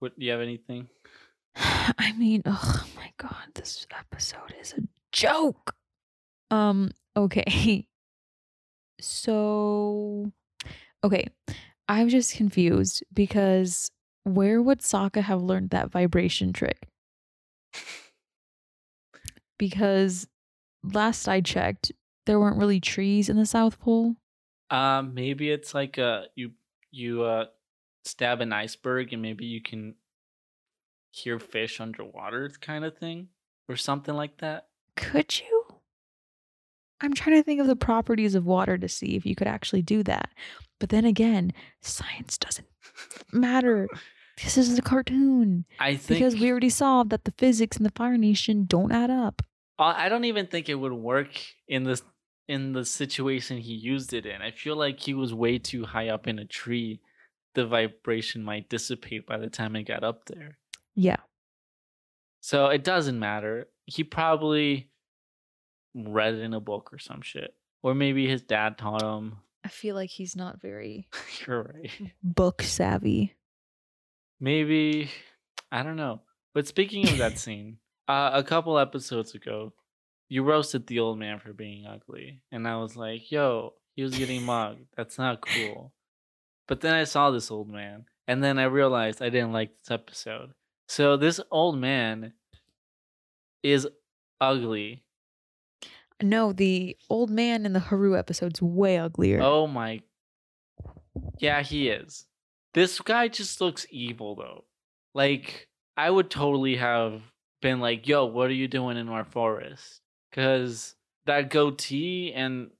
[0.00, 0.88] What do you have anything?
[1.56, 5.74] I mean, oh my god, this episode is a joke.
[6.50, 7.86] Um, okay.
[9.02, 10.30] So,
[11.02, 11.26] okay.
[11.88, 13.90] I'm just confused because
[14.24, 16.88] where would Sokka have learned that vibration trick?
[19.58, 20.26] Because
[20.82, 21.92] last I checked,
[22.26, 24.16] there weren't really trees in the South Pole.
[24.70, 26.52] Um, maybe it's like uh you
[26.90, 27.46] you uh
[28.04, 29.94] stab an iceberg and maybe you can
[31.10, 33.28] hear fish underwater kind of thing
[33.68, 34.68] or something like that.
[34.96, 35.59] Could you?
[37.00, 39.82] I'm trying to think of the properties of water to see if you could actually
[39.82, 40.30] do that.
[40.78, 42.66] But then again, science doesn't
[43.32, 43.88] matter.
[44.42, 45.66] This is a cartoon.
[45.78, 49.10] I think Because we already saw that the physics in the Fire Nation don't add
[49.10, 49.42] up.
[49.78, 51.28] I I don't even think it would work
[51.68, 52.02] in this
[52.48, 54.42] in the situation he used it in.
[54.42, 57.00] I feel like he was way too high up in a tree.
[57.54, 60.58] The vibration might dissipate by the time it got up there.
[60.94, 61.18] Yeah.
[62.40, 63.68] So it doesn't matter.
[63.84, 64.90] He probably
[65.94, 67.54] read it in a book or some shit.
[67.82, 69.38] Or maybe his dad taught him.
[69.64, 71.08] I feel like he's not very
[71.46, 71.90] You're right.
[72.22, 73.34] book savvy.
[74.40, 75.10] Maybe
[75.70, 76.22] I don't know.
[76.54, 79.72] But speaking of that scene, uh, a couple episodes ago,
[80.28, 84.16] you roasted the old man for being ugly, and I was like, "Yo, he was
[84.16, 84.86] getting mugged.
[84.96, 85.92] That's not cool."
[86.68, 89.90] But then I saw this old man, and then I realized I didn't like this
[89.90, 90.52] episode.
[90.88, 92.32] So this old man
[93.62, 93.86] is
[94.40, 95.04] ugly.
[96.22, 99.40] No, the old man in the Haru episode's way uglier.
[99.42, 100.00] Oh my.
[101.38, 102.26] Yeah, he is.
[102.74, 104.64] This guy just looks evil though.
[105.14, 107.20] Like I would totally have
[107.60, 110.00] been like, "Yo, what are you doing in our forest?"
[110.32, 110.94] Cuz
[111.26, 112.70] that goatee and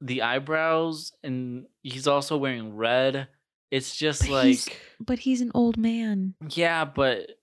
[0.00, 3.28] the eyebrows and he's also wearing red.
[3.70, 6.34] It's just But like But he's an old man.
[6.50, 7.38] yeah, but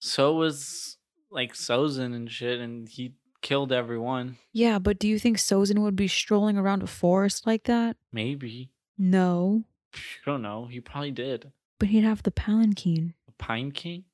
[0.00, 0.96] so was
[1.30, 4.38] like Sozin and shit and he killed everyone.
[4.52, 7.96] Yeah, but do you think Sozin would be strolling around a forest like that?
[8.12, 8.70] Maybe.
[8.98, 9.64] No.
[9.94, 10.66] I don't know.
[10.66, 11.50] He probably did.
[11.78, 13.14] But he'd have the palanquin.
[13.28, 14.04] A Pine King?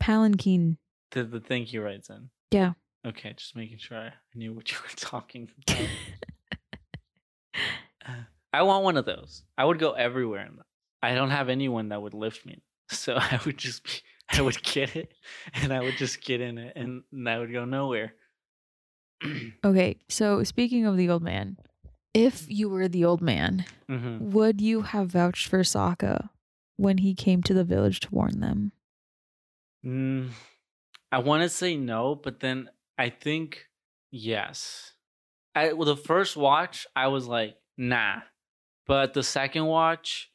[0.00, 0.78] Palanquin.
[1.10, 2.30] The the thing he writes in.
[2.50, 2.72] Yeah.
[3.06, 5.80] Okay, just making sure I knew what you were talking about.
[8.08, 8.12] Uh,
[8.52, 9.42] I want one of those.
[9.58, 10.64] I would go everywhere in them.
[11.02, 12.62] I don't have anyone that would lift me.
[12.88, 13.90] So I would just be
[14.32, 15.12] I would get it
[15.54, 18.14] and I would just get in it and I would go nowhere.
[19.64, 21.56] okay, so speaking of the old man,
[22.14, 26.28] if you were the old man, hmm would you have vouched for Sokka
[26.76, 28.72] when he came to the village to warn them?
[29.84, 30.30] Mm,
[31.10, 33.66] I want to say no, but then I think
[34.10, 34.92] yes.
[35.54, 38.20] I well, the first watch I was like nah,
[38.86, 40.30] but the second watch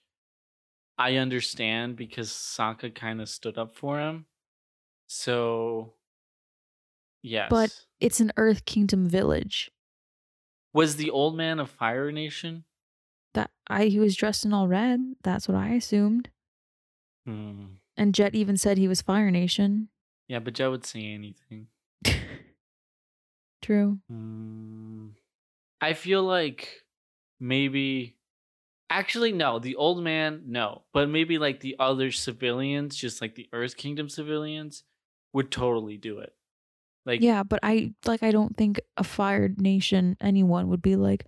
[0.97, 4.25] I understand because Sokka kind of stood up for him.
[5.07, 5.93] So
[7.25, 9.71] yes, But It's an Earth Kingdom village.
[10.73, 12.63] was the old man of Fire Nation?
[13.33, 14.99] That I he was dressed in all red.
[15.23, 16.29] That's what I assumed.
[17.25, 17.65] Hmm.
[17.97, 19.89] And Jet even said he was Fire Nation.
[20.27, 21.67] Yeah, but Joe would say anything.
[23.61, 23.99] True.
[24.11, 25.11] Mm,
[25.81, 26.83] I feel like
[27.39, 28.15] maybe
[28.89, 33.49] actually no, the old man no, but maybe like the other civilians, just like the
[33.53, 34.83] Earth Kingdom civilians
[35.33, 36.34] would totally do it.
[37.05, 41.25] Like Yeah, but I like I don't think a Fire Nation anyone would be like,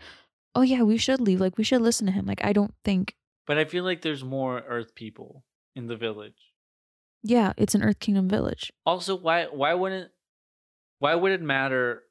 [0.55, 1.39] "Oh yeah, we should leave.
[1.39, 3.15] Like we should listen to him." Like I don't think
[3.47, 6.53] but I feel like there's more Earth people in the village.
[7.23, 8.71] Yeah, it's an Earth Kingdom village.
[8.85, 10.11] Also, why why wouldn't
[10.99, 12.03] why would it matter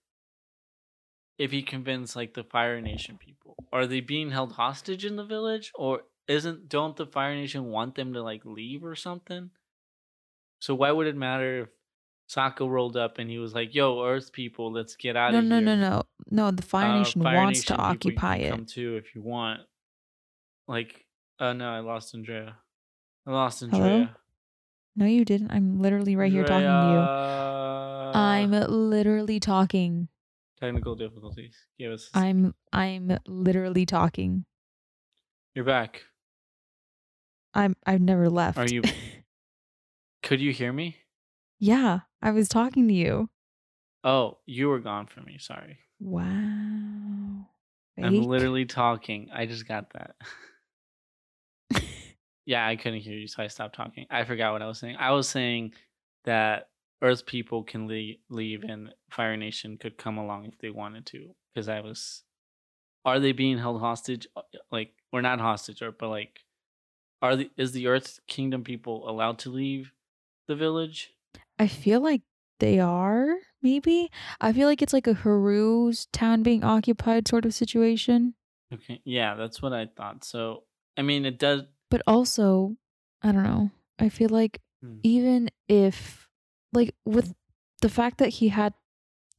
[1.39, 3.57] if he convinced like the Fire Nation people?
[3.73, 7.95] Are they being held hostage in the village or isn't don't the Fire Nation want
[7.95, 9.51] them to like leave or something?
[10.59, 11.69] So why would it matter if
[12.29, 15.45] Sokka rolled up and he was like, "Yo, Earth people, let's get out No, of
[15.45, 16.03] no, here." no, no.
[16.31, 18.51] No, the Fire Uh, Nation Fire wants Nation to occupy can it.
[18.51, 19.61] Come too if you want.
[20.67, 21.07] Like,
[21.39, 22.57] oh no, I lost Andrea.
[23.27, 23.81] I lost Andrea.
[23.83, 23.95] Hello?
[23.95, 24.17] Andrea.
[24.97, 25.51] No, you didn't.
[25.53, 28.19] I'm literally right here talking to you.
[28.19, 30.09] I'm literally talking.
[30.59, 31.55] technical difficulties.
[31.79, 32.09] Give us.
[32.15, 34.47] I'm I'm literally talking.
[35.55, 36.03] You're back.
[37.55, 38.59] I'm I've never left.
[38.59, 38.83] Are you-
[40.23, 40.97] Could you hear me?
[41.59, 43.29] Yeah, I was talking to you.
[44.05, 45.39] Oh, you were gone for me.
[45.39, 45.79] Sorry.
[46.01, 47.47] Wow.
[47.99, 49.31] I'm literally talking.
[49.35, 50.15] I just got that.
[52.47, 54.07] yeah, I couldn't hear you, so I stopped talking.
[54.11, 54.97] I forgot what I was saying.
[54.99, 55.73] I was saying
[56.25, 56.69] that
[57.03, 61.35] Earth people can le- leave and Fire Nation could come along if they wanted to.
[61.55, 62.23] Because I was.
[63.05, 64.27] Are they being held hostage?
[64.37, 66.41] Uh, Like, we're not hostage, or but like,
[67.23, 69.93] are the is the Earth Kingdom people allowed to leave
[70.49, 71.13] the village?
[71.59, 72.23] I feel like
[72.61, 74.11] they are, maybe.
[74.41, 78.35] I feel like it's like a Haru's town being occupied sort of situation.
[78.73, 80.25] Okay, yeah, that's what I thought.
[80.25, 80.65] So,
[80.97, 81.63] I mean, it does.
[81.91, 82.77] But also,
[83.23, 83.71] I don't know.
[83.99, 84.99] I feel like Hmm.
[85.03, 86.29] even if
[86.73, 87.35] like with
[87.81, 88.75] the fact that he had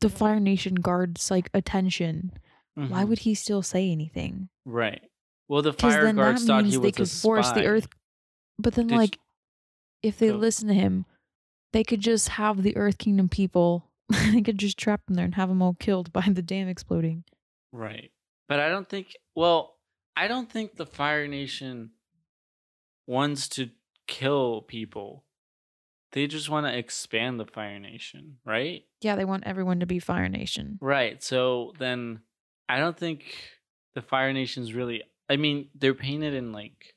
[0.01, 2.32] the Fire Nation guards like attention,
[2.75, 3.08] why Mhm.
[3.10, 4.49] would he still say anything?
[4.65, 5.01] right?
[5.47, 7.65] Well, the fire then guards that thought he they was a could force the.
[7.65, 7.88] Earth.
[8.60, 9.19] But then, Did you- like,
[10.03, 11.06] if they listen to him,
[11.78, 13.86] they could just have the Earth Kingdom people.
[14.10, 17.24] they could just trap them there and have them all killed by the dam exploding.
[17.72, 18.10] Right.
[18.50, 19.76] But I don't think well,
[20.16, 21.92] I don't think the Fire Nation
[23.06, 23.70] wants to
[24.08, 25.26] kill people.
[26.13, 28.84] they just want to expand the Fire Nation, right?
[29.02, 30.80] Yeah, they want everyone to be Fire Nation.
[30.82, 31.22] Right.
[31.22, 32.22] So then
[32.68, 33.36] I don't think
[33.94, 36.96] the Fire Nation's really I mean, they're painted in like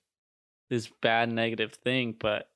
[0.70, 2.49] this bad negative thing, but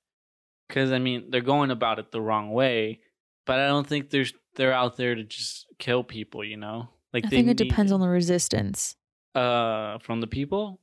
[0.68, 3.00] cuz I mean, they're going about it the wrong way,
[3.46, 6.88] but I don't think there's they're out there to just kill people, you know?
[7.12, 8.96] Like I think it depends on the resistance.
[9.34, 10.80] uh from the people?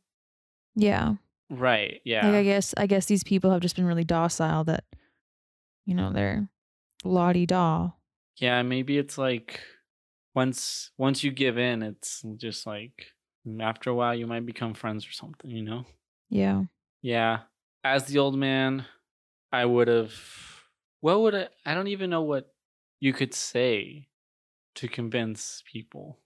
[0.76, 1.16] Yeah.
[1.50, 2.02] Right.
[2.06, 2.26] Yeah.
[2.28, 4.84] Like I guess I guess these people have just been really docile that
[5.86, 6.50] you know, they're
[7.04, 7.92] la di da.
[8.38, 9.60] Yeah, maybe it's like
[10.36, 13.14] once once you give in, it's just like
[13.60, 15.86] after a while you might become friends or something, you know?
[16.30, 16.64] Yeah.
[17.02, 17.40] Yeah.
[17.84, 18.86] As the old man,
[19.52, 20.14] I would have
[21.02, 22.54] what would I I don't even know what
[23.00, 24.08] you could say
[24.76, 26.20] to convince people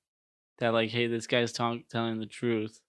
[0.59, 2.81] that like, hey, this guy's telling the truth.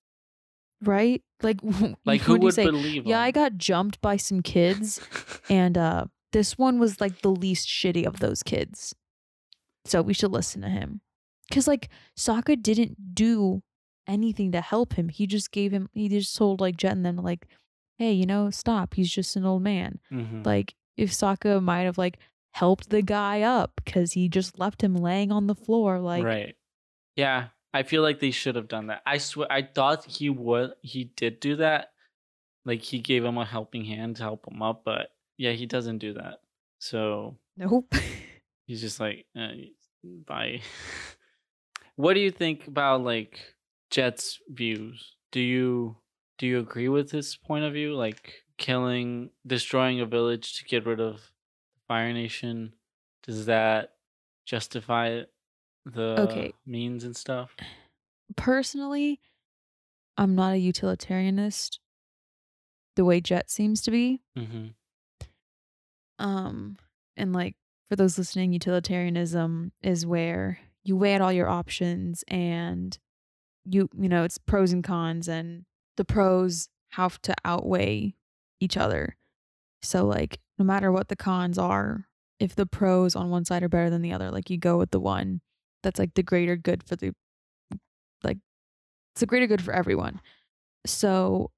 [0.83, 1.23] Right?
[1.43, 1.61] Like
[2.05, 2.65] Like who would say?
[2.65, 5.01] believe Yeah, I got jumped by some kids
[5.49, 8.95] and uh this one was like the least shitty of those kids.
[9.85, 11.01] So we should listen to him.
[11.53, 13.63] Cuz like Sokka didn't do
[14.07, 15.09] anything to help him.
[15.09, 17.47] He just gave him he just told like Jet and them like,
[17.97, 18.95] "Hey, you know, stop.
[18.95, 20.45] He's just an old man." Mhm.
[20.45, 22.19] Like if Sokka might have like
[22.53, 26.57] helped the guy up cuz he just left him laying on the floor like right.
[27.17, 29.03] Yeah, I feel like they should have done that.
[29.07, 30.73] I swear, I thought he would.
[30.83, 31.93] He did do that.
[32.65, 35.99] Like he gave him a helping hand to help him up, but yeah, he doesn't
[35.99, 36.41] do that.
[36.79, 37.93] So nope.
[38.67, 39.53] he's just like, uh,
[40.03, 40.61] bye.
[41.97, 43.41] what do you think about like
[43.91, 45.15] Jet's views?
[45.33, 45.97] Do you
[46.39, 47.95] do you agree with his point of view?
[47.95, 51.21] Like killing, destroying a village to get rid of
[51.89, 52.75] Fire Nation.
[53.23, 53.95] Does that
[54.45, 55.23] justify
[55.85, 56.53] the Okay.
[56.67, 57.55] means and stuff?
[58.37, 59.21] Personally,
[60.17, 61.79] I'm not a utilitarianist
[62.97, 64.23] the way Jet seems to be.
[64.37, 64.69] Mm-hmm.
[66.19, 66.79] Um,
[67.17, 67.57] and like
[67.89, 72.99] for those listening, utilitarianism is where you weigh out all your options and
[73.65, 75.65] you you know it's pros and cons and
[75.97, 78.15] the pros have to outweigh
[78.61, 79.17] each other.
[79.83, 82.07] So like no matter what the cons are,
[82.39, 84.91] if the pros on one side are better than the other, like you go with
[84.91, 85.41] the one
[85.83, 87.13] that's like the greater good for the
[88.25, 88.39] like
[89.15, 90.21] it's a greater good for everyone.
[90.87, 91.51] So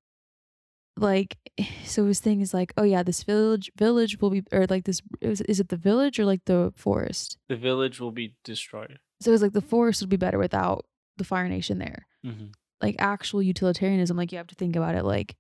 [0.97, 1.37] like
[1.85, 5.03] so his thing is like, oh yeah, this village village will be or like this
[5.21, 7.39] is, is it the village or like the forest?
[7.49, 8.99] The village will be destroyed.
[9.21, 10.85] So it's like the forest would be better without
[11.17, 12.07] the Fire Nation there.
[12.25, 12.47] Mm-hmm.
[12.81, 15.35] Like actual utilitarianism, like you have to think about it like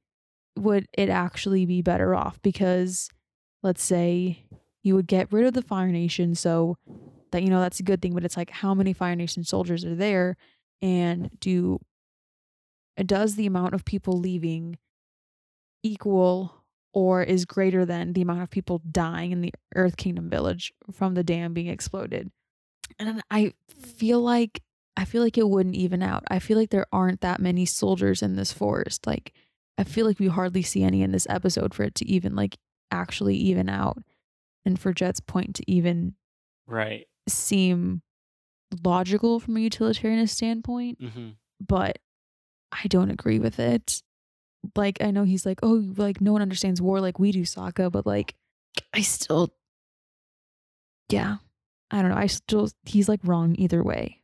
[0.56, 3.08] would it actually be better off because
[3.62, 4.44] let's say
[4.82, 6.76] you would get rid of the Fire Nation so
[7.30, 9.84] that you know that's a good thing, but it's like how many Fire Nation soldiers
[9.84, 10.36] are there
[10.82, 11.78] and do
[13.04, 14.76] does the amount of people leaving
[15.82, 20.72] equal or is greater than the amount of people dying in the Earth Kingdom village
[20.92, 22.30] from the dam being exploded.
[22.98, 24.62] And I feel like
[24.98, 26.24] I feel like it wouldn't even out.
[26.28, 29.06] I feel like there aren't that many soldiers in this forest.
[29.06, 29.32] Like
[29.78, 32.58] I feel like we hardly see any in this episode for it to even like
[32.90, 33.98] actually even out
[34.66, 36.14] and for Jet's point to even
[36.66, 37.06] Right.
[37.28, 38.02] seem
[38.84, 41.28] logical from a utilitarianist standpoint Mm-hmm.
[41.66, 41.98] but
[42.72, 44.02] I don't agree with it.
[44.76, 47.90] Like I know he's like, oh, like no one understands war like we do, Sokka,
[47.90, 48.34] but like
[48.92, 49.54] I still,
[51.08, 51.36] yeah,
[51.90, 52.16] I don't know.
[52.16, 54.17] I still, he's like wrong either way.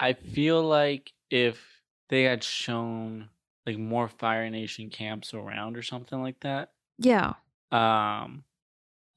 [0.00, 1.60] I feel like if
[2.08, 3.28] they had shown
[3.66, 7.34] like more Fire Nation camps around or something like that, Yeah,
[7.70, 8.44] um,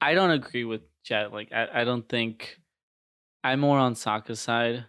[0.00, 1.32] I don't agree with Jet.
[1.32, 2.58] Like, I, I don't think
[3.42, 4.84] I'm more on Sokka's side,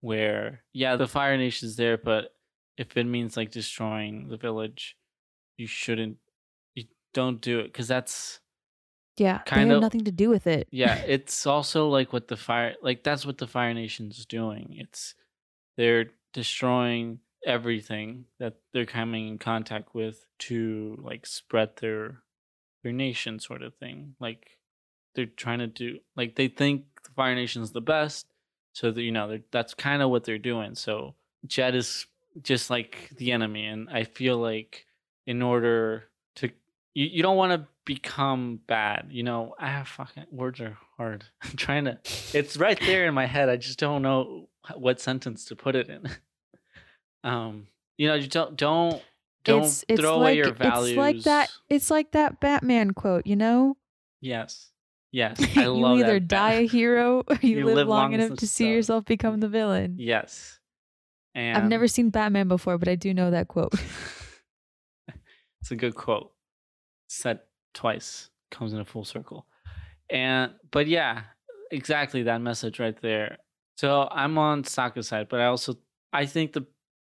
[0.00, 2.34] where yeah, the Fire Nation's there, but
[2.76, 4.96] if it means like destroying the village,
[5.56, 6.18] you shouldn't.
[6.74, 8.40] You don't do it because that's
[9.16, 9.38] yeah.
[9.38, 10.68] Kind of- nothing to do with it.
[10.70, 15.14] yeah it's also like what the fire like that's what the fire nation's doing it's
[15.80, 22.18] they're destroying everything that they're coming in contact with to like spread their
[22.82, 24.14] their nation sort of thing.
[24.20, 24.58] Like
[25.14, 28.26] they're trying to do like they think the fire nation's the best
[28.74, 30.74] so that you know that's kind of what they're doing.
[30.74, 31.14] So
[31.46, 32.04] jet is
[32.42, 34.86] just like the enemy and i feel like
[35.26, 36.04] in order
[36.36, 36.48] to
[36.94, 39.54] you, you don't want to become bad you know?
[39.58, 41.24] Ah, I have fucking words are hard.
[41.42, 41.98] I'm trying to
[42.34, 43.48] it's right there in my head.
[43.48, 46.08] I just don't know what sentence to put it in.
[47.22, 47.66] Um
[47.98, 49.02] you know you don't don't
[49.44, 51.50] don't it's it's throw like away your values it's like that.
[51.68, 53.26] It's like that Batman quote.
[53.26, 53.76] You know,
[54.22, 54.70] yes.
[55.12, 55.38] Yes.
[55.54, 58.48] I you love you either that die a hero or you, live, long enough to
[58.48, 59.96] see yourself become the villain.
[59.98, 60.58] yes.
[61.34, 63.74] And I've never seen Batman before, but I do know that quote.
[65.60, 66.32] it's a good quote.
[67.10, 67.40] Said
[67.74, 69.44] twice comes in a full circle
[70.10, 71.22] And but yeah,
[71.70, 73.38] exactly that message right there.
[73.76, 75.76] So I'm on Sokka's side, but I also
[76.12, 76.66] I think the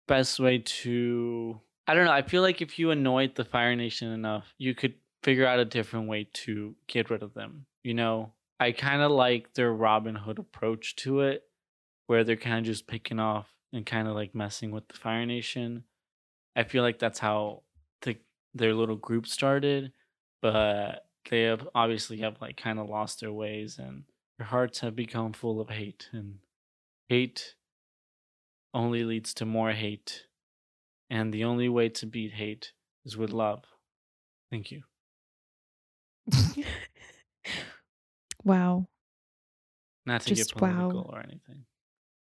[0.07, 4.11] best way to I don't know, I feel like if you annoyed the Fire Nation
[4.11, 4.93] enough, you could
[5.23, 7.65] figure out a different way to get rid of them.
[7.83, 11.43] You know, I kind of like their Robin Hood approach to it,
[12.07, 15.25] where they're kind of just picking off and kind of like messing with the Fire
[15.25, 15.83] Nation.
[16.55, 17.63] I feel like that's how
[18.01, 18.17] the,
[18.53, 19.91] their little group started,
[20.41, 24.03] but they have obviously have like kind of lost their ways and
[24.37, 26.39] their hearts have become full of hate and
[27.07, 27.55] hate
[28.73, 30.25] only leads to more hate
[31.09, 32.73] and the only way to beat hate
[33.05, 33.63] is with love.
[34.51, 34.83] Thank you.
[38.43, 38.87] wow.
[40.05, 40.89] Not to Just get wow.
[40.89, 41.65] political or anything.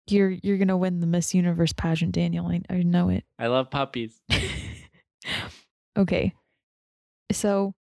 [0.10, 2.48] You're you're gonna win the Miss Universe pageant, Daniel.
[2.48, 3.26] I, I know it.
[3.38, 4.22] I love puppies.
[5.98, 6.34] okay.
[7.32, 7.74] So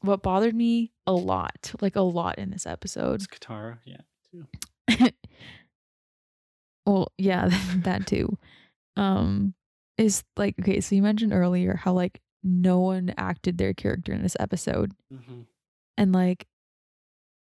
[0.00, 3.14] what bothered me a lot, like a lot in this episode.
[3.14, 5.10] It's Katara, yeah, too.
[6.86, 7.48] well, yeah,
[7.84, 8.36] that too.
[8.96, 9.54] Um
[9.96, 14.22] is like okay, so you mentioned earlier how like no one acted their character in
[14.22, 14.92] this episode.
[15.12, 15.42] hmm
[15.96, 16.46] And like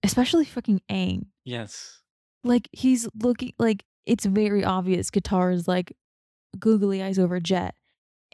[0.02, 1.26] especially fucking Aang.
[1.44, 2.02] Yes.
[2.44, 5.96] Like he's looking like it's very obvious Katara is like
[6.58, 7.74] googly eyes over Jet.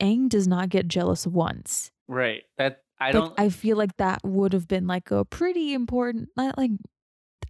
[0.00, 1.90] Aang does not get jealous once.
[2.08, 2.42] Right.
[2.58, 3.34] That I don't.
[3.38, 6.70] I feel like that would have been like a pretty important not like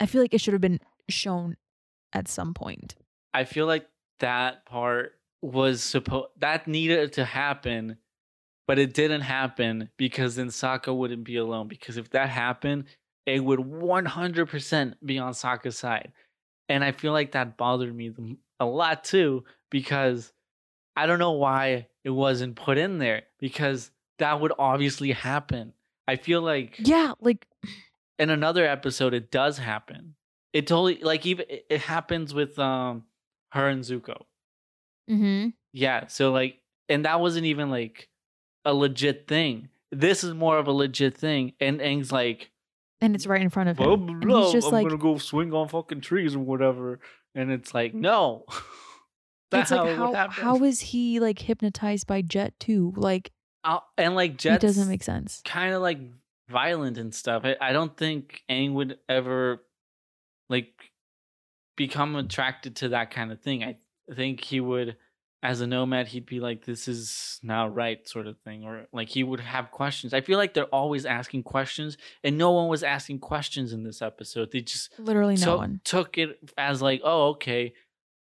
[0.01, 1.57] I feel like it should have been shown
[2.13, 2.95] at some point.
[3.35, 3.87] I feel like
[4.21, 7.99] that part was supposed that needed to happen,
[8.67, 11.69] but it didn't happen because then Sokka wouldn't be alone.
[11.69, 12.85] Because if that happened,
[13.27, 16.13] it would 100% be on Sokka's side,
[16.69, 18.13] and I feel like that bothered me
[18.59, 20.33] a lot too because
[20.97, 23.91] I don't know why it wasn't put in there because
[24.23, 25.73] that would obviously happen.
[26.07, 27.47] I feel like Yeah, like
[28.19, 30.15] in another episode it does happen.
[30.53, 33.05] It totally like even it happens with um
[33.51, 34.23] her and Zuko.
[35.11, 35.49] mm-hmm.
[35.73, 38.09] Yeah, so like and that wasn't even like
[38.65, 39.69] a legit thing.
[39.91, 42.53] This is more of a legit thing and Aang's like
[43.01, 43.85] and it's right in front of him.
[43.85, 47.01] blah, and blah, he's just I'm like gonna go swing on fucking trees or whatever.
[47.35, 48.45] And it's like, no.
[48.49, 48.57] it's
[49.51, 52.93] That's like how it how how is he like hypnotized by Jet too?
[52.97, 53.33] Like
[53.65, 55.41] Uh, and like Jet's it doesn't make sense.
[55.45, 55.99] kind of like
[56.49, 57.43] violent and stuff.
[57.45, 59.63] I, I don't think Aang would ever
[60.49, 60.73] like
[61.77, 63.63] become attracted to that kind of thing.
[63.65, 63.77] I
[64.13, 64.97] think he would,
[65.43, 69.09] as a nomad, he'd be like, "This is not right," sort of thing, or like
[69.09, 70.13] he would have questions.
[70.13, 74.03] I feel like they're always asking questions, and no one was asking questions in this
[74.03, 74.51] episode.
[74.53, 75.81] They just Literally no took- one.
[75.85, 77.75] took it as like, "Oh, okay,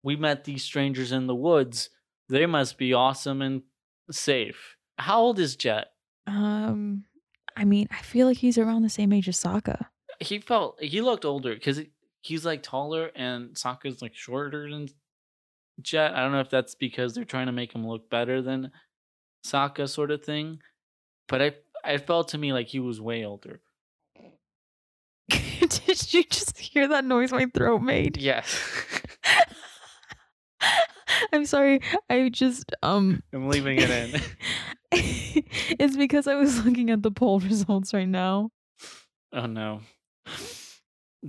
[0.04, 1.90] we met these strangers in the woods.
[2.30, 3.62] They must be awesome and
[4.12, 5.88] safe." How old is Jet?
[6.26, 7.06] Um
[7.56, 9.88] I mean, I feel like he's around the same age as Sokka.
[10.20, 11.82] he felt he looked older because
[12.22, 14.88] he's like taller and Sokka's like shorter than
[15.82, 16.14] Jet.
[16.14, 18.72] I don't know if that's because they're trying to make him look better than
[19.46, 20.60] Sokka, sort of thing.
[21.28, 21.52] But I,
[21.84, 23.62] I felt to me like he was way older.
[25.30, 28.18] Did you just hear that noise my throat made?
[28.18, 28.60] Yes,
[31.34, 31.82] I'm sorry.
[32.10, 34.22] I just um I'm leaving it in.
[34.92, 38.50] it's because I was looking at the poll results right now.
[39.34, 39.82] Oh no.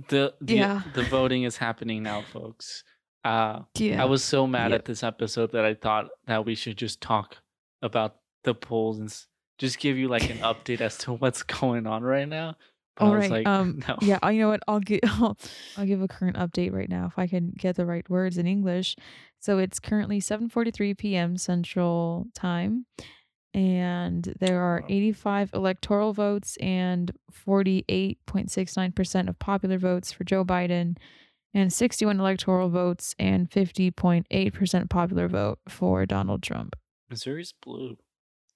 [0.09, 0.81] The the, Yeah.
[0.93, 2.83] the voting is happening now, folks.
[3.23, 4.01] Uh, Yeah.
[4.01, 4.75] I was so mad Yeah.
[4.75, 7.37] at this episode that I thought that we should just talk
[7.81, 9.13] about the polls and
[9.57, 12.55] just give you like an update as to what's going on right now.
[12.95, 13.31] But All I was right.
[13.31, 13.81] like, um.
[13.87, 13.97] no.
[14.01, 14.29] Yeah.
[14.29, 14.61] You know what?
[14.67, 14.99] I'll give.
[15.05, 15.37] I'll,
[15.77, 18.45] I'll give a current update right now if I can get the right words in
[18.47, 18.95] English.
[19.39, 21.37] So it's currently 7:43 p.m.
[21.37, 22.85] Central Time,
[23.53, 27.11] and there are 85 electoral votes and
[27.47, 30.97] 48.69 percent of popular votes for Joe Biden,
[31.53, 36.75] and 61 electoral votes and 50.8 percent popular vote for Donald Trump.
[37.09, 37.97] Missouri's blue.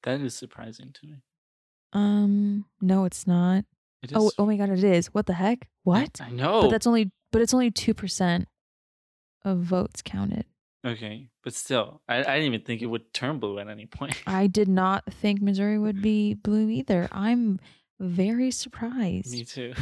[0.03, 1.15] That is surprising to me.
[1.93, 2.65] Um.
[2.81, 3.63] No, it's not.
[4.01, 4.17] It is.
[4.17, 4.31] Oh.
[4.37, 4.69] Oh my God!
[4.69, 5.07] It is.
[5.13, 5.69] What the heck?
[5.83, 6.19] What?
[6.19, 6.63] I know.
[6.63, 8.49] But that's only but it's only two percent
[9.45, 10.45] of votes counted.
[10.85, 14.21] Okay, but still, I, I didn't even think it would turn blue at any point.
[14.27, 17.07] I did not think Missouri would be blue either.
[17.11, 17.59] I'm
[17.99, 19.31] very surprised.
[19.31, 19.73] Me too.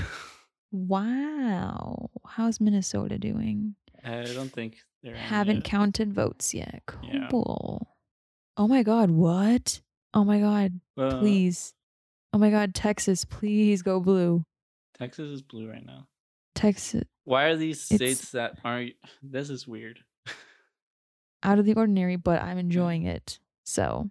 [0.72, 2.10] Wow.
[2.26, 3.76] How's Minnesota doing?
[4.04, 5.64] I don't think they're Haven't yet.
[5.66, 6.82] counted votes yet.
[7.04, 7.28] Yeah.
[7.32, 9.82] Oh my god, what?
[10.14, 11.74] Oh my god, Uh, please.
[12.34, 14.44] Oh my god, Texas, please go blue.
[14.98, 16.08] Texas is blue right now.
[16.56, 18.94] Texas Why are these states that aren't?
[19.24, 20.00] This is weird.
[21.44, 23.40] Out of the ordinary, but I'm enjoying it.
[23.64, 24.10] So,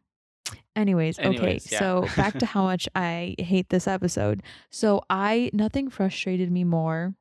[0.74, 1.60] Anyways, okay.
[1.70, 1.78] Yeah.
[1.78, 4.42] So back to how much I hate this episode.
[4.70, 7.14] So I nothing frustrated me more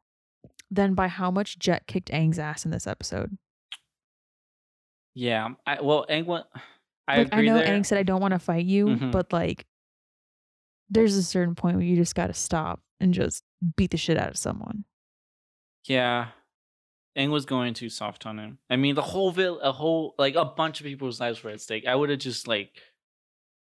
[0.71, 3.37] than by how much Jet kicked Aang's ass in this episode.
[5.15, 5.49] Yeah.
[5.65, 6.45] I, well, Aang went.
[7.07, 7.67] I like I know there.
[7.67, 9.11] Aang said I don't want to fight you, Mhm.
[9.11, 9.65] but like
[10.89, 13.43] there's a certain point where you just gotta stop and just
[13.75, 14.85] beat the shit out of someone.
[15.85, 16.29] Yeah.
[17.19, 18.57] Aang was going too soft on him.
[18.69, 21.59] I mean, the whole vil- a whole like a bunch of people's lives were at
[21.61, 21.85] stake.
[21.85, 22.71] I would have just like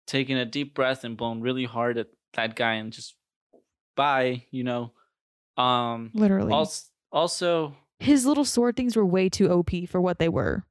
[0.08, 3.16] taken a deep breath and blown really hard at that guy and just
[3.96, 4.94] bye, you know.
[5.58, 6.52] Um Literally.
[6.54, 10.66] also also His little sword things were way too OP for what they were.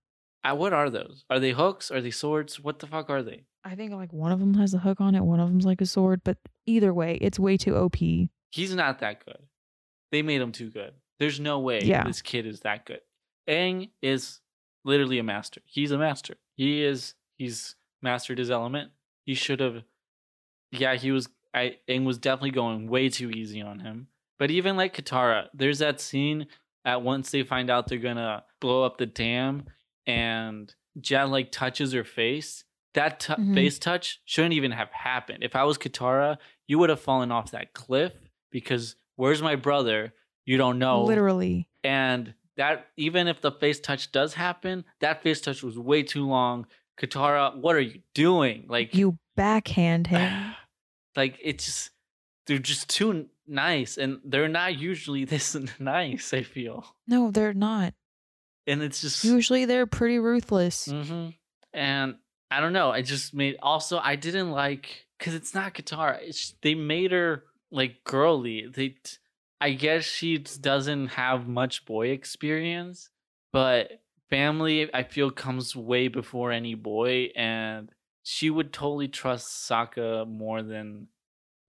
[0.44, 1.24] uh, what are those?
[1.30, 1.90] Are they hooks?
[1.90, 2.58] Are they swords?
[2.58, 3.44] What the fuck are they?
[3.64, 5.80] I think like one of them has a hook on it, one of them's like
[5.80, 7.96] a sword, but either way, it's way too OP.
[8.50, 9.38] He's not that good.
[10.10, 10.94] They made him too good.
[11.18, 12.04] There's no way Yeah.
[12.04, 13.00] this kid is that good.
[13.48, 14.40] Aang is
[14.84, 15.60] literally a master.
[15.64, 16.34] He's a master.
[16.56, 18.92] He is he's mastered his element.
[19.24, 19.84] He should have
[20.70, 24.08] Yeah, he was I Aang was definitely going way too easy on him.
[24.38, 26.46] But even like Katara, there's that scene
[26.84, 29.66] at once they find out they're gonna blow up the dam
[30.06, 32.64] and Jet like touches her face.
[32.94, 33.54] That t- Mhm.
[33.54, 35.42] face touch shouldn't even have happened.
[35.42, 36.36] If I was Katara,
[36.66, 38.12] you would have fallen off that cliff
[38.50, 40.12] because where's my brother?
[40.44, 41.04] You don't know.
[41.04, 41.68] Literally.
[41.84, 46.26] And that even if the face touch does happen, that face touch was way too
[46.26, 46.66] long.
[47.00, 48.66] Katara, what are you doing?
[48.68, 50.54] Like You backhand him.
[51.16, 51.90] like it's just
[52.46, 56.84] they're just too nice and they're not usually this nice, I feel.
[57.06, 57.94] no, they're not.
[58.66, 60.86] And it's just Usually they're pretty ruthless.
[60.86, 61.28] hmm
[61.72, 62.16] And
[62.50, 62.90] I don't know.
[62.90, 66.18] I just made also I didn't like because it's not Katara.
[66.20, 68.66] It's they made her like girly.
[68.72, 68.96] They
[69.62, 73.10] I guess she doesn't have much boy experience,
[73.52, 77.88] but family I feel comes way before any boy, and
[78.24, 81.06] she would totally trust Sokka more than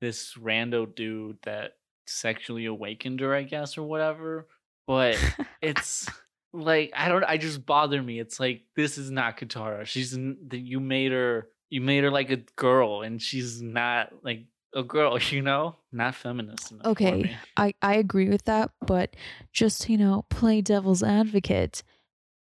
[0.02, 1.74] this rando dude that
[2.08, 4.48] sexually awakened her, I guess, or whatever.
[4.88, 5.16] But
[5.62, 6.10] it's
[6.52, 8.20] like I don't I just bother me.
[8.20, 9.86] It's like this is not Katara.
[9.86, 10.18] She's
[10.52, 14.46] you made her you made her like a girl and she's not like
[14.76, 15.76] a girl, you know?
[15.92, 17.36] Not feminist Okay.
[17.56, 19.16] I, I agree with that, but
[19.52, 21.84] just, you know, play devil's advocate.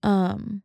[0.03, 0.63] Um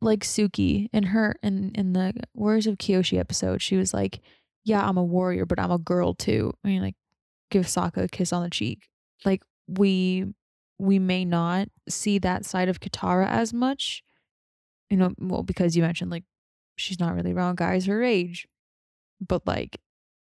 [0.00, 4.20] like Suki in her in in the Warriors of Kyoshi episode, she was like,
[4.64, 6.52] Yeah, I'm a warrior, but I'm a girl too.
[6.64, 6.96] I mean like
[7.50, 8.88] give Sokka a kiss on the cheek.
[9.24, 10.26] Like we
[10.78, 14.02] we may not see that side of Katara as much.
[14.90, 16.24] You know, well, because you mentioned like
[16.76, 18.48] she's not really around guys her age.
[19.20, 19.78] But like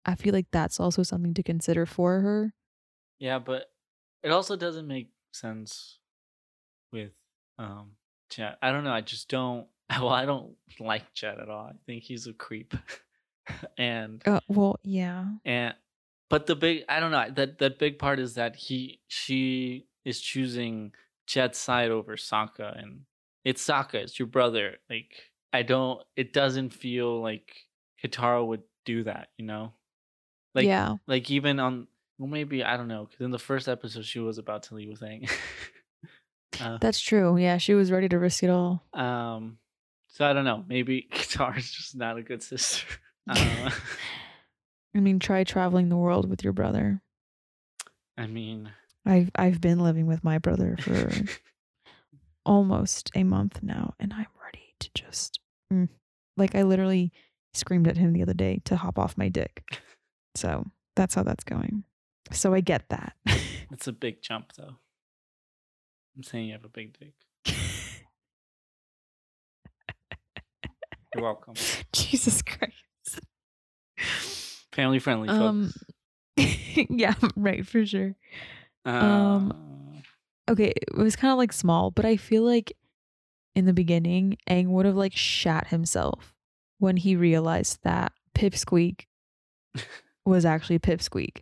[0.05, 2.53] I feel like that's also something to consider for her.
[3.19, 3.67] Yeah, but
[4.21, 5.99] it also doesn't make sense
[6.91, 7.11] with
[7.57, 7.91] um
[8.29, 8.57] Chad.
[8.61, 8.91] I don't know.
[8.93, 11.65] I just don't well, I don't like Chad at all.
[11.67, 12.73] I think he's a creep.
[13.77, 15.25] and Uh, well, yeah.
[15.45, 15.73] and
[16.29, 20.19] but the big i don't know that that big part is that he she is
[20.21, 20.93] choosing
[21.27, 23.01] Chad's side over Sokka and
[23.43, 25.11] it's Sokka it's your brother like
[25.51, 27.53] i don't it doesn't feel like
[28.01, 29.73] Katara would do that you know
[30.53, 30.95] like yeah.
[31.07, 31.87] like even on
[32.17, 34.89] well maybe i don't know because in the first episode she was about to leave
[34.89, 35.29] with Aang.
[36.61, 37.37] uh, That's true.
[37.37, 38.83] Yeah, she was ready to risk it all.
[38.93, 39.57] um
[40.07, 42.85] so i don't know maybe Katara's just not a good sister
[43.29, 43.69] uh,
[44.95, 47.01] I mean, try traveling the world with your brother.
[48.17, 48.71] i mean
[49.05, 51.11] I've I've been living with my brother for
[52.45, 55.39] almost a month now, and I'm ready to just
[55.71, 55.89] mm.
[56.37, 57.11] like I literally
[57.53, 59.63] screamed at him the other day to hop off my dick.
[60.35, 60.65] So
[60.95, 61.83] that's how that's going.
[62.31, 63.13] So I get that.
[63.71, 64.75] It's a big jump, though.
[66.15, 67.13] I'm saying you have a big dick.
[71.15, 71.53] You're welcome.
[71.93, 73.19] Jesus Christ.
[74.71, 75.71] Family friendly, Um,
[76.37, 78.15] yeah, right for sure.
[78.85, 80.01] um,
[80.49, 82.73] okay, it was kind of like small, but I feel like
[83.55, 86.33] in the beginning, Aang would have like shat himself
[86.79, 89.05] when he realized that Pipsqueak
[90.25, 91.41] was actually Pipsqueak.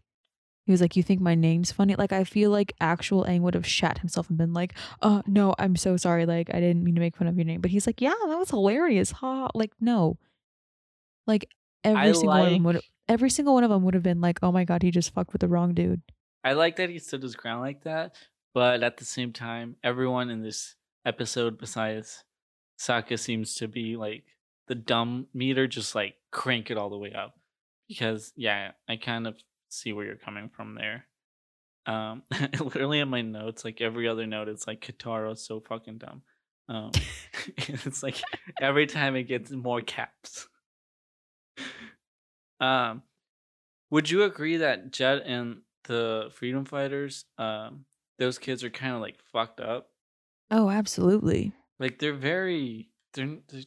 [0.66, 3.56] He was like, "You think my name's funny?" Like I feel like actual Aang would
[3.56, 6.26] have shat himself and been like, "Uh, no, I'm so sorry.
[6.26, 8.38] Like I didn't mean to make fun of your name." But he's like, "Yeah, that
[8.38, 9.50] was hilarious." Ha!
[9.56, 10.18] Like no,
[11.28, 11.50] like
[11.84, 12.84] every I single one of them like- would.
[13.10, 15.34] Every single one of them would have been like, "Oh my god, he just fucked
[15.34, 16.02] with the wrong dude."
[16.44, 18.16] I like that he stood his ground like that,
[18.54, 20.76] but at the same time, everyone in this
[21.06, 22.24] episode besides
[22.80, 24.24] Sokka seems to be like
[24.68, 27.36] the dumb meter, just like crank it all the way up.
[27.92, 29.36] Because yeah, I kind of
[29.70, 31.06] see where you're coming from there.
[31.86, 32.24] Um,
[32.60, 36.22] literally in my notes, like every other note, it's like Katara's so fucking dumb.
[36.70, 36.92] Um,
[37.58, 38.22] it's like
[38.62, 40.48] every time it gets more caps.
[42.62, 43.04] Um,
[43.90, 47.86] would you agree that Jet and the Freedom Fighters, um,
[48.20, 49.90] those kids are kind of like fucked up?
[50.50, 51.52] Oh, absolutely.
[51.78, 53.64] Like they're very they're, they're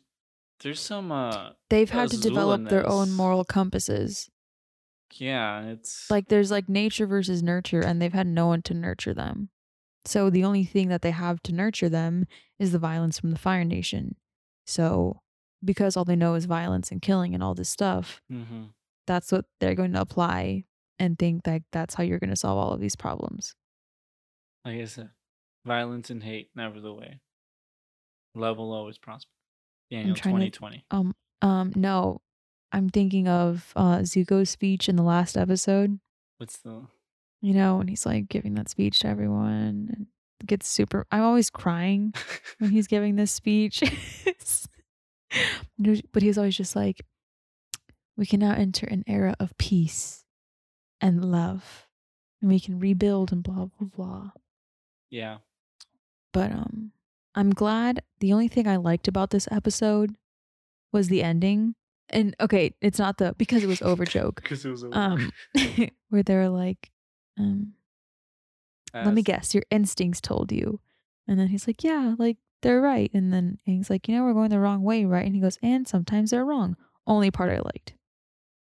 [0.64, 4.28] there's some uh They've had to develop their own moral compasses.
[5.14, 9.14] yeah, it's Like there's like nature versus nurture, and they've had no one to nurture
[9.14, 9.50] them.
[10.04, 12.26] So the only thing that they have to nurture them
[12.58, 14.16] is the violence from the Fire Nation.
[14.66, 15.20] So
[15.64, 18.74] because all they know is violence and killing and all this stuff, Mhm.
[19.06, 20.64] that's what they're going to apply
[20.98, 23.54] and think that that's how you're going to solve all of these problems.
[24.64, 25.10] like I said,
[25.66, 27.20] violence and hate never the way.
[28.34, 29.30] Love will always prosper.
[29.90, 30.84] Daniel twenty twenty.
[30.90, 32.20] Um, um, no,
[32.72, 36.00] I'm thinking of uh, Zuko's speech in the last episode.
[36.38, 36.86] What's the
[37.40, 40.06] You know, when he's like giving that speech to everyone and
[40.46, 41.06] gets super.
[41.12, 42.14] I'm always crying
[42.58, 43.82] when he's giving this speech.
[46.12, 47.04] but he's always just like,
[48.16, 50.24] we can now enter an era of peace
[51.00, 51.86] and love,
[52.40, 54.30] and we can rebuild and blah blah blah.
[55.10, 55.38] yeah.
[56.32, 56.90] But um,
[57.34, 58.02] I'm glad.
[58.20, 60.14] The only thing I liked about this episode
[60.92, 61.74] was the ending.
[62.10, 64.42] And okay, it's not the because it was over joke.
[64.42, 65.30] Because it was a Um,
[66.10, 66.90] where they're like,
[67.38, 67.74] um,
[68.94, 70.80] let me guess, your instincts told you.
[71.26, 73.10] And then he's like, yeah, like they're right.
[73.12, 75.24] And then he's like, you know, we're going the wrong way, right?
[75.24, 76.76] And he goes, and sometimes they're wrong.
[77.06, 77.94] Only part I liked.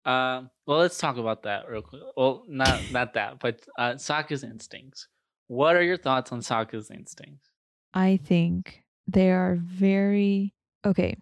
[0.04, 2.02] Um, well, let's talk about that real quick.
[2.16, 5.08] Well, not not that, but uh, Sokka's instincts.
[5.48, 7.50] What are your thoughts on Sokka's instincts?
[7.94, 11.16] I think they are very okay.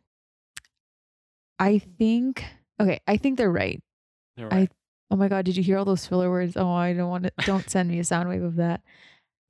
[1.59, 2.45] I think
[2.81, 3.83] okay, I think they're right.
[4.37, 4.69] They're I-
[5.11, 6.57] Oh my god, did you hear all those filler words?
[6.57, 8.81] Oh, I don't want to don't send me a sound wave of that.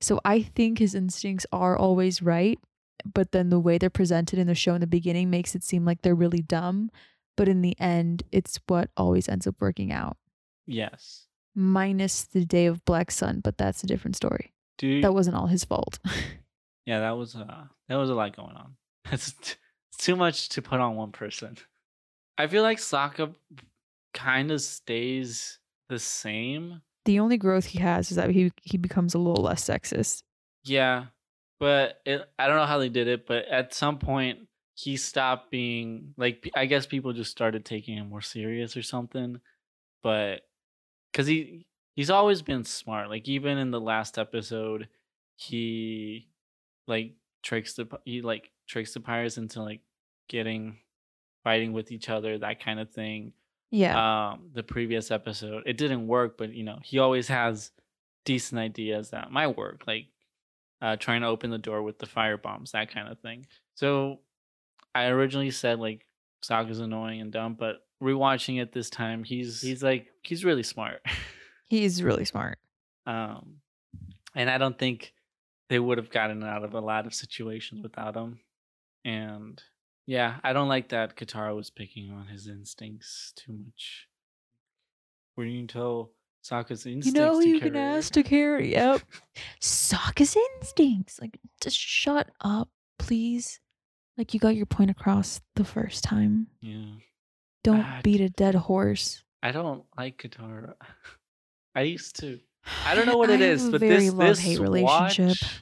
[0.01, 2.59] So I think his instincts are always right,
[3.11, 5.85] but then the way they're presented in the show in the beginning makes it seem
[5.85, 6.91] like they're really dumb,
[7.37, 10.17] but in the end it's what always ends up working out.
[10.67, 11.21] yes.
[11.57, 14.51] Minus the day of Black Sun, but that's a different story.
[14.81, 15.99] You, That wasn't all his fault.
[16.85, 18.75] yeah, that was uh that was a lot going on.
[19.11, 19.55] It's t-
[19.99, 21.57] too much to put on one person.
[22.37, 23.33] I feel like Sokka
[24.13, 25.59] kind of stays
[25.89, 26.81] the same.
[27.05, 30.23] the only growth he has is that he he becomes a little less sexist.
[30.63, 31.05] Yeah,
[31.59, 33.27] but it, I don't know how they did it.
[33.27, 34.39] But at some point,
[34.73, 36.49] he stopped being like.
[36.55, 39.39] I guess people just started taking him more serious or something.
[40.01, 40.41] But
[41.11, 43.09] because he he's always been smart.
[43.09, 44.87] Like even in the last episode,
[45.35, 46.27] he
[46.87, 47.13] like
[47.43, 49.81] tricks the he like tricks the pirates into like
[50.27, 50.77] getting
[51.43, 53.33] fighting with each other, that kind of thing
[53.71, 54.31] Yeah.
[54.31, 57.71] um the previous episode it didn't work but you know he always has
[58.23, 60.07] decent ideas that might work like
[60.81, 64.19] uh trying to open the door with the fire bombs that kind of thing so
[64.95, 66.05] i originally said like
[66.43, 71.01] Sokka's annoying and dumb but rewatching it this time he's he's like he's really smart
[71.67, 72.59] He's really smart.
[73.07, 73.57] um
[74.35, 75.13] and i don't think
[75.69, 78.39] they would have gotten out of a lot of situations without him
[79.03, 79.61] and
[80.05, 84.07] yeah i don't like that katara was picking on his instincts too much
[85.35, 86.11] where you can tell
[86.43, 88.71] Sokka's instincts You know who to you can ask to carry.
[88.71, 89.01] Yep.
[89.59, 91.19] Sokka's instincts.
[91.19, 93.59] Like, just shut up, please.
[94.15, 96.47] Like, you got your point across the first time.
[96.61, 96.85] yeah
[97.63, 99.23] Don't Ah, beat a dead horse.
[99.41, 100.75] i don't like katara
[101.75, 102.39] i used to
[102.85, 105.41] i don't know what it is but this this love-hate relationship.
[105.41, 105.61] watch,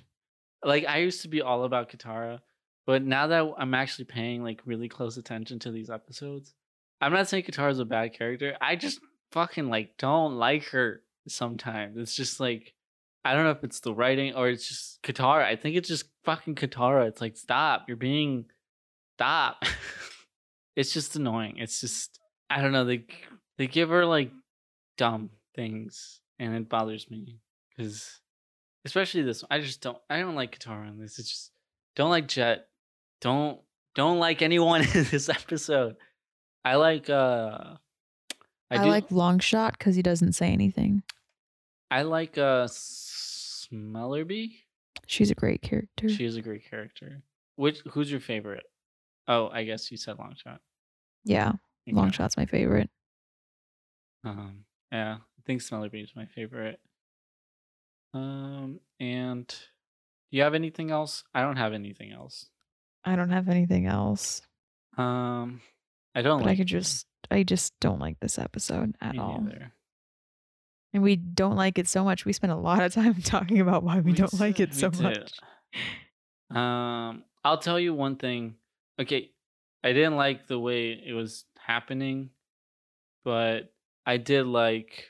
[0.64, 2.40] like i used to be all about katara
[2.86, 6.54] but now that i'm actually paying like really close attention to these episodes
[7.02, 8.56] i'm not saying katara's a bad character.
[8.62, 9.00] I just
[9.32, 11.98] fucking like don't like her sometimes.
[11.98, 12.74] It's just like
[13.26, 15.44] i don't know if it's the writing or it's just katara.
[15.44, 17.08] I think it's just fucking katara.
[17.08, 17.86] It's like stop.
[17.88, 18.46] You're being
[19.18, 19.64] stop.
[20.76, 21.58] It's just annoying.
[21.58, 22.84] It's just i don't know.
[22.84, 23.06] They
[23.60, 24.32] they give her like
[24.98, 28.20] dumb things and it bothers me because
[28.86, 31.52] especially this one, i just don't i don't like katara in this it's just
[31.96, 32.68] don't like jet
[33.22, 33.60] don't
[33.96, 35.96] don't like anyone in this episode
[36.66, 37.76] i like uh
[38.72, 41.04] I, do- like Longshot because he doesn't say anything.
[41.92, 44.54] i like uh Smellerbee
[45.06, 46.10] She's a great character.
[46.10, 47.22] she is a great character
[47.56, 48.64] which who's your favorite
[49.28, 50.60] oh i guess you said longshot
[51.26, 51.54] yeah,
[51.88, 51.96] Okay.
[51.98, 52.90] Longshot's my favorite.
[54.26, 56.80] Um, yeah, I think Smellerbee is my favorite.
[58.14, 61.24] Um, and do you have anything else?
[61.34, 62.48] I don't have anything else.
[63.04, 64.42] I don't have anything else.
[64.98, 65.62] Um,
[66.16, 69.20] I don't But like I could just, I just don't like this episode at me
[69.20, 69.42] all.
[69.42, 69.74] neither.
[70.94, 72.24] And we don't like it so much.
[72.24, 74.92] We spent a lot of time talking about why we, We don't like it so
[75.02, 75.16] much.
[76.52, 76.58] did.
[76.58, 78.56] Um, I'll tell you one thing.
[79.02, 79.32] Okay,
[79.84, 82.30] I didn't like the way it was happening,
[83.26, 83.74] but
[84.06, 85.10] I did like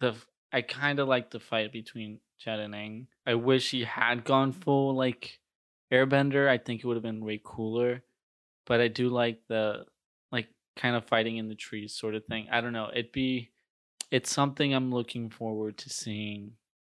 [0.00, 0.14] the
[0.52, 3.06] I kind of like the fight between Chad and Aang.
[3.26, 4.60] I wish he had gone mm-hmm.
[4.60, 5.40] full like
[5.92, 6.48] Airbender.
[6.48, 8.02] I think it would have been way cooler.
[8.66, 9.84] But I do like the
[10.30, 12.48] like kind of fighting in the trees sort of thing.
[12.50, 12.88] I don't know.
[12.92, 13.50] It'd be
[14.10, 16.52] it's something I'm looking forward to seeing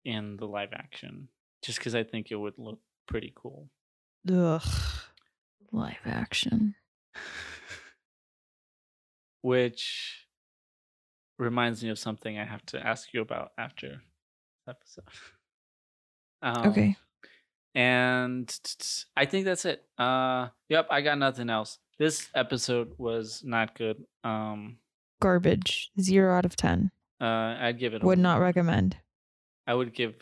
[0.04, 1.28] in the live action.
[1.62, 2.78] Just because I think it would look
[3.08, 3.70] pretty cool.
[4.30, 4.62] Ugh.
[5.72, 6.74] Live action.
[9.40, 10.25] Which
[11.38, 14.02] reminds me of something I have to ask you about after
[14.68, 15.04] episode.
[16.42, 16.96] Um, Okay.
[17.74, 18.54] And
[19.16, 19.82] I think that's it.
[19.98, 21.78] Uh, yep, I got nothing else.
[21.98, 24.04] This episode was not good.
[24.24, 24.76] Um,
[25.20, 25.90] Garbage.
[26.00, 26.90] Zero out of ten.
[27.20, 27.24] uh,
[27.58, 28.02] I'd give it.
[28.02, 28.96] A Would not recommend.
[29.66, 30.14] I would give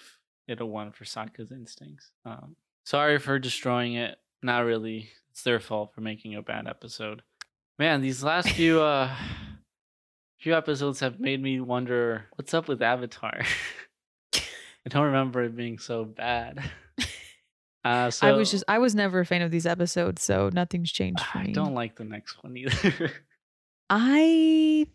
[0.48, 2.10] it a one for Sokka's instincts.
[2.24, 2.54] Um,
[2.86, 4.16] sorry for destroying it.
[4.42, 5.10] Not really.
[5.30, 7.22] It's their fault for making a bad episode.
[7.78, 9.14] Man, these last few uh
[10.44, 13.40] few episodes have made me wonder what's up with Avatar.
[14.34, 16.62] I don't remember it being so bad.
[17.86, 20.90] Uh, so I was just I was never a fan of these episodes, so nothing's
[20.90, 21.50] changed for I me.
[21.50, 23.12] I don't like the next one either.
[23.90, 24.86] I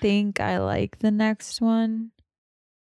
[0.00, 2.10] think I like the next one.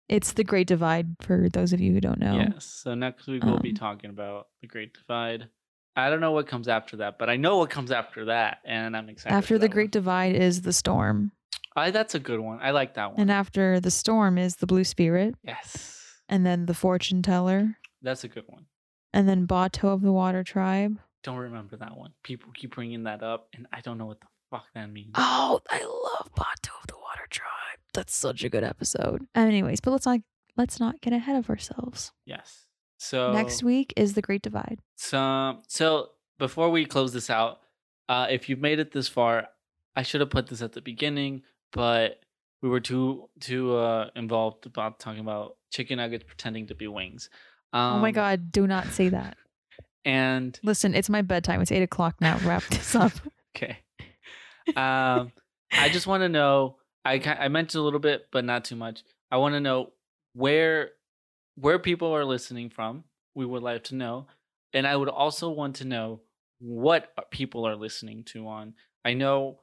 [0.07, 2.35] It's the Great Divide for those of you who don't know.
[2.35, 2.63] Yes.
[2.63, 5.49] So next week we'll be Um, talking about the Great Divide.
[5.97, 8.95] I don't know what comes after that, but I know what comes after that, and
[8.95, 9.35] I'm excited.
[9.35, 10.03] After the Great one.
[10.03, 11.33] Divide is the storm.
[11.75, 12.59] I, that's a good one.
[12.61, 13.19] I like that one.
[13.19, 15.35] And after the storm is the Blue Spirit.
[15.43, 17.77] yes, And then the Fortune Teller.
[18.01, 18.65] that's a good one.
[19.13, 20.99] And then Bato of the Water Tribe.
[21.23, 22.13] Don't remember that one.
[22.23, 25.11] People keep bringing that up, and I don't know what the fuck that means.
[25.15, 27.47] Oh, I love Bato of the Water Tribe.
[27.93, 29.25] That's such a good episode.
[29.35, 30.21] Anyways, but let's not
[30.57, 32.11] let's not get ahead of ourselves.
[32.25, 32.65] Yes.
[32.97, 34.79] So Next week is the Great Divide.
[34.95, 36.09] So, so
[36.39, 37.59] before we close this out,
[38.09, 39.47] uh, if you've made it this far,
[39.95, 41.41] I should have put this at the beginning,
[41.71, 42.19] but
[42.61, 47.29] we were too too uh, involved about talking about chicken nuggets pretending to be wings.
[47.73, 49.37] Um, oh my god, do not say that.
[50.03, 51.61] And Listen, it's my bedtime.
[51.61, 52.39] It's eight o'clock now.
[52.43, 53.11] Wrap this up.
[53.55, 53.77] okay,
[54.75, 55.31] um,
[55.71, 56.77] I just want to know.
[57.05, 59.03] I I mentioned a little bit, but not too much.
[59.29, 59.91] I want to know
[60.33, 60.89] where
[61.53, 63.03] where people are listening from.
[63.35, 64.25] We would like to know,
[64.73, 66.21] and I would also want to know
[66.59, 68.73] what people are listening to on.
[69.05, 69.60] I know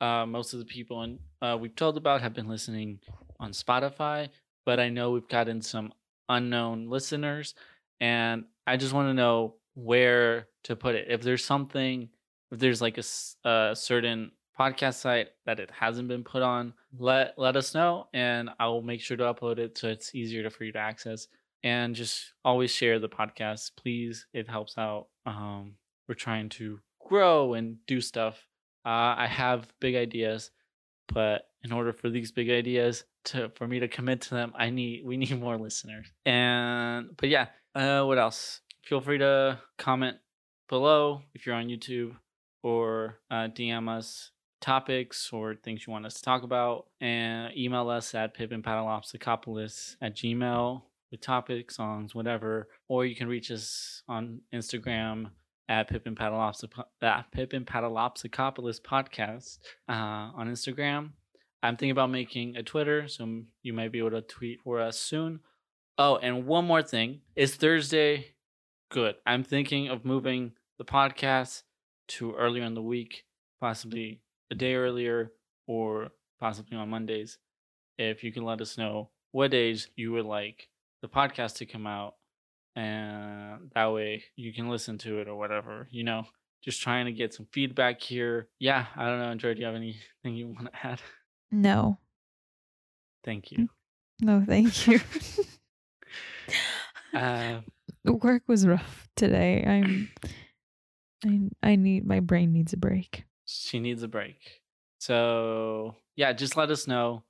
[0.00, 3.00] uh, most of the people uh, we've told about have been listening
[3.40, 4.28] on Spotify,
[4.64, 5.92] but I know we've gotten some
[6.28, 7.54] unknown listeners,
[8.00, 11.06] and I just want to know where to put it.
[11.08, 12.08] If there's something,
[12.50, 17.56] if there's like a certain podcast site that it hasn't been put on, let let
[17.56, 20.64] us know, and I will make sure to upload it so it's easier to, for
[20.64, 21.28] you to access.
[21.64, 24.26] And just always share the podcast, please.
[24.32, 25.08] It helps out.
[25.26, 25.74] Um,
[26.08, 28.46] we're trying to grow and do stuff.
[28.88, 30.50] Uh, I have big ideas,
[31.12, 34.70] but in order for these big ideas to for me to commit to them, I
[34.70, 36.06] need we need more listeners.
[36.24, 38.62] And but yeah, uh, what else?
[38.82, 40.16] Feel free to comment
[40.70, 42.12] below if you're on YouTube
[42.62, 44.30] or uh, DM us
[44.62, 50.16] topics or things you want us to talk about and email us at pippinpaddleopsicopolis at
[50.16, 50.80] gmail
[51.10, 52.68] with topics, songs, whatever.
[52.88, 55.32] Or you can reach us on Instagram
[55.68, 59.58] at Pippin Paddleopsico- uh, Pippin Paddleopsicopolis podcast
[59.88, 61.10] uh, on Instagram.
[61.62, 64.98] I'm thinking about making a Twitter, so you might be able to tweet for us
[64.98, 65.40] soon.
[65.98, 67.20] Oh, and one more thing.
[67.34, 68.34] It's Thursday.
[68.90, 69.16] Good.
[69.26, 71.62] I'm thinking of moving the podcast
[72.08, 73.24] to earlier in the week,
[73.60, 75.32] possibly a day earlier
[75.66, 76.10] or
[76.40, 77.38] possibly on Mondays.
[77.98, 80.68] If you can let us know what days you would like
[81.02, 82.14] the podcast to come out,
[82.76, 86.24] and that way you can listen to it or whatever, you know.
[86.62, 88.48] Just trying to get some feedback here.
[88.58, 91.00] Yeah, I don't know, Joy, do you have anything you want to add?
[91.52, 91.98] No.
[93.24, 93.68] Thank you.
[94.20, 95.00] No, thank you.
[97.14, 97.60] Uh,
[98.04, 99.64] The Work was rough today.
[99.66, 100.10] I'm
[101.24, 103.24] I I need my brain needs a break.
[103.46, 104.60] she needs a break.
[104.98, 107.22] So, yeah, just let us know.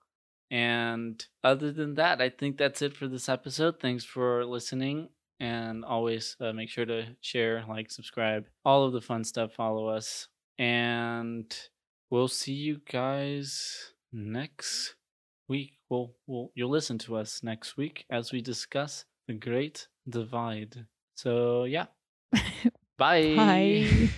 [0.50, 3.78] And other than that, I think that's it for this episode.
[3.80, 5.10] Thanks for listening.
[5.40, 9.52] And always uh, make sure to share, like, subscribe, all of the fun stuff.
[9.52, 10.28] Follow us.
[10.58, 11.56] And
[12.10, 14.96] we'll see you guys next
[15.48, 15.78] week.
[15.88, 20.86] We'll, we'll, you'll listen to us next week as we discuss the Great Divide.
[21.14, 21.86] So, yeah.
[22.98, 23.36] Bye.
[23.36, 24.10] Bye.